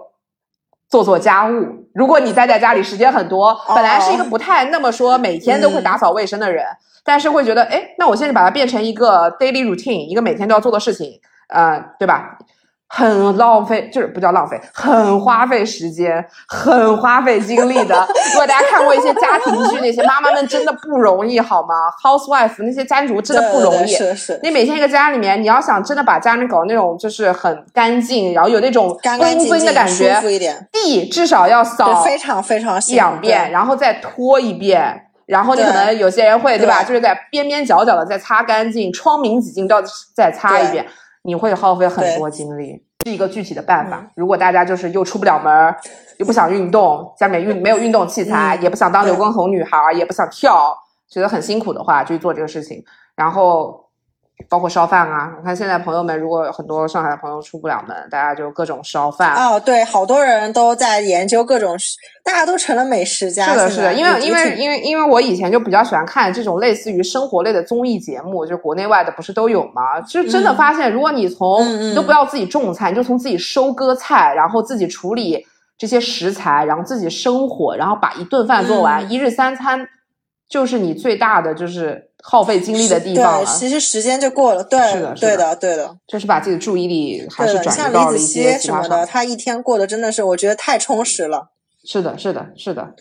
[0.90, 1.88] 做做家务。
[1.94, 6.66] 如果你待在家里时间很多，本来是一个不太那么说每天都会打扫卫生的人，
[7.04, 12.38] 但是会觉得，哎，那我现在把它变成一个 daily routine，一个每天都要做的事情，呃，对吧？
[12.90, 18.08] 很浪费，就是不叫浪费，很花费时间，很花费精力的。
[18.34, 23.88] 如果大家看过一些家庭剧，那些妈妈们真的不容易，好吗？Housewife 那些家族真的不容易。
[23.88, 24.40] 是是。
[24.42, 30.68] 你每天一个家里面，你要想真的把家里面搞那种就是很干净，然后有那种干干净净的感觉，舒服一点。
[30.72, 36.84] 地至少要扫非常非常两遍，然后再拖一遍，然后你可能有些人会对吧？
[36.84, 39.84] 就是在边边角角的再擦干净，窗明几净都要
[40.16, 40.86] 再擦一遍。
[41.28, 44.10] 你会耗费很多精力，是一个具体的办法。
[44.16, 45.76] 如果大家就是又出不了门，
[46.18, 50.76] 又不想运动，家里面运没有运动器材，也不想当刘畊宏女孩，也不想跳，
[51.08, 52.84] 觉得很辛苦的话，就去做这个事情。
[53.16, 53.87] 然后。
[54.50, 55.36] 包括烧饭啊！
[55.38, 59.36] 你看现在朋友们，如果很多上海的朋友出不了门，大家就各种烧饭。
[59.36, 61.76] 哦，对，好多人都在研究各种，
[62.24, 63.46] 大家都成了美食家。
[63.48, 70.00] 是的，是的，因为因为因为因为我以前就比较喜欢看这种类似于生活类的综艺节目，就国内外的不是都有吗？
[70.02, 75.46] 就真的发现，如果你从你都不要自己种菜，你就从自己收割菜，然后自己处理
[75.78, 79.88] 这些食材，然后自己生火，然后把一顿饭做完，一日三餐，
[80.48, 82.07] 就是你最大的就是。
[82.24, 84.64] 耗费精力的地方了，其实时间就过了。
[84.64, 89.06] 对，是的，对的，对的，就是把自己的注意力还是转移到了一些什么的。
[89.06, 91.52] 他一天过得真的是，我觉得太充实了。
[91.86, 92.94] 是的，是的，是的。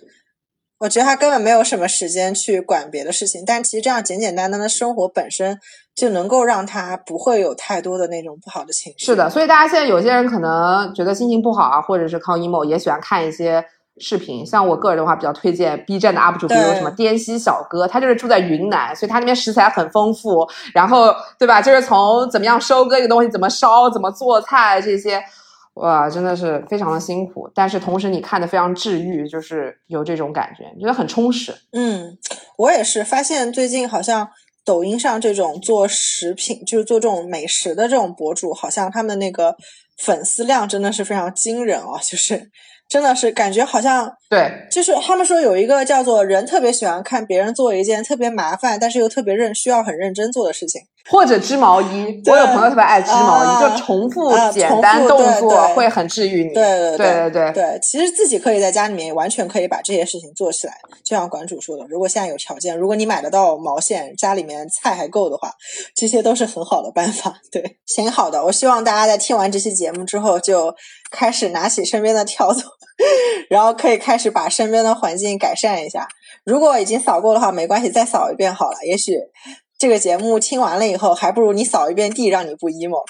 [0.78, 5.58] 我觉得他根本没有什么时间去管别的事情，但其实这样简简单单的生活本身
[5.94, 9.06] 就能够让他不会有太多的那种不好的情绪。
[9.06, 13.64] 是的，所以大家现在有些人可能觉得心情不好啊，或者是靠 emo，也喜欢看一些。
[13.98, 21.62] 视频像我个人的话，比较推荐 B 站的 UP 主，比如什么滇西小哥，他就是住在云南，所以他那边食材很丰富，然后对吧？
[21.62, 25.22] 就是从怎么样收割一个东西，怎么烧，怎么做菜这些，
[25.74, 31.54] 哇，真的是非常的辛苦，但是同时你看的非常治愈，就是有这种感觉，觉得很充实。
[31.72, 32.18] 嗯，
[32.58, 34.28] 我也是发现最近好像
[34.64, 39.56] 抖音上这种做食品，就是做这种美食的这种博主，好像他们那个
[39.98, 42.50] 粉丝量真的是非常惊人哦，就是。
[42.88, 52.22] 真的是感觉好像对，就是他们说有一个叫做人特别喜欢看别人做一件特别麻烦，但是又特别认需要很认真做的事情，或者织毛衣。
[52.26, 56.54] 我有朋友特别爱织毛衣，就重复简单动作会很治愈你。
[56.54, 60.74] 对对对对对，其实自己可以在家里面完全可以把这些事情做起来。
[61.04, 65.50] 就像馆主说的，如果现在有条件，如果你买得到毛线，家里面菜还够的话，
[65.94, 67.34] 这些都是很好的办法。
[67.52, 70.74] 对，挺好的，我希望大家在听完这期节目之后就。
[71.08, 72.64] 开始拿起身边的笤帚，
[73.48, 76.06] 然后可以开始把身边的环境改善一下。
[76.44, 78.76] 如果已经扫过的话，没关系，再扫一遍好了。
[78.84, 79.12] 也许
[79.78, 83.04] 这个节目听完了以后，还不如你扫一遍地，让你不 emo。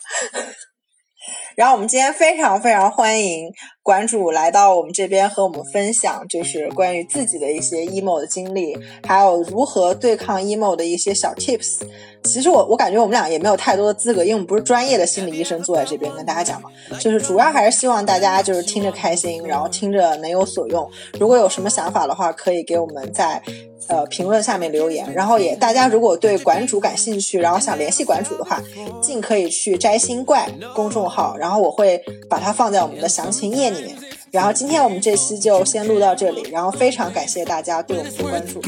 [1.56, 3.50] 然后我们今天非常非常欢迎
[3.82, 8.76] 馆主来到我们这边和我们分享，就是关于自己的一些 emo 的经历，
[9.06, 11.80] 还有如何对抗 emo 的一些小 tips。
[12.22, 16.68] 其实我我感觉我们俩也没有太多的资格，因为我们不是专业的心理医生，坐在这边跟大家讲嘛，
[17.00, 20.86] 就是主要还是希望大家就是听着开心，然后听着能有所用。
[21.18, 23.40] 如果有什么想法的话，可以给我们在
[23.86, 25.10] 呃评论下面留言。
[25.14, 28.60] 然后也大家如果对馆主感兴趣，然后想联系馆主的话，
[29.00, 33.96] 尽可以去摘星怪公众号，然然后我会把它放在我们的详情页里面。
[34.32, 38.60] 然后今天我们这期就先录到这里，然后非常感谢大家对我们的关注。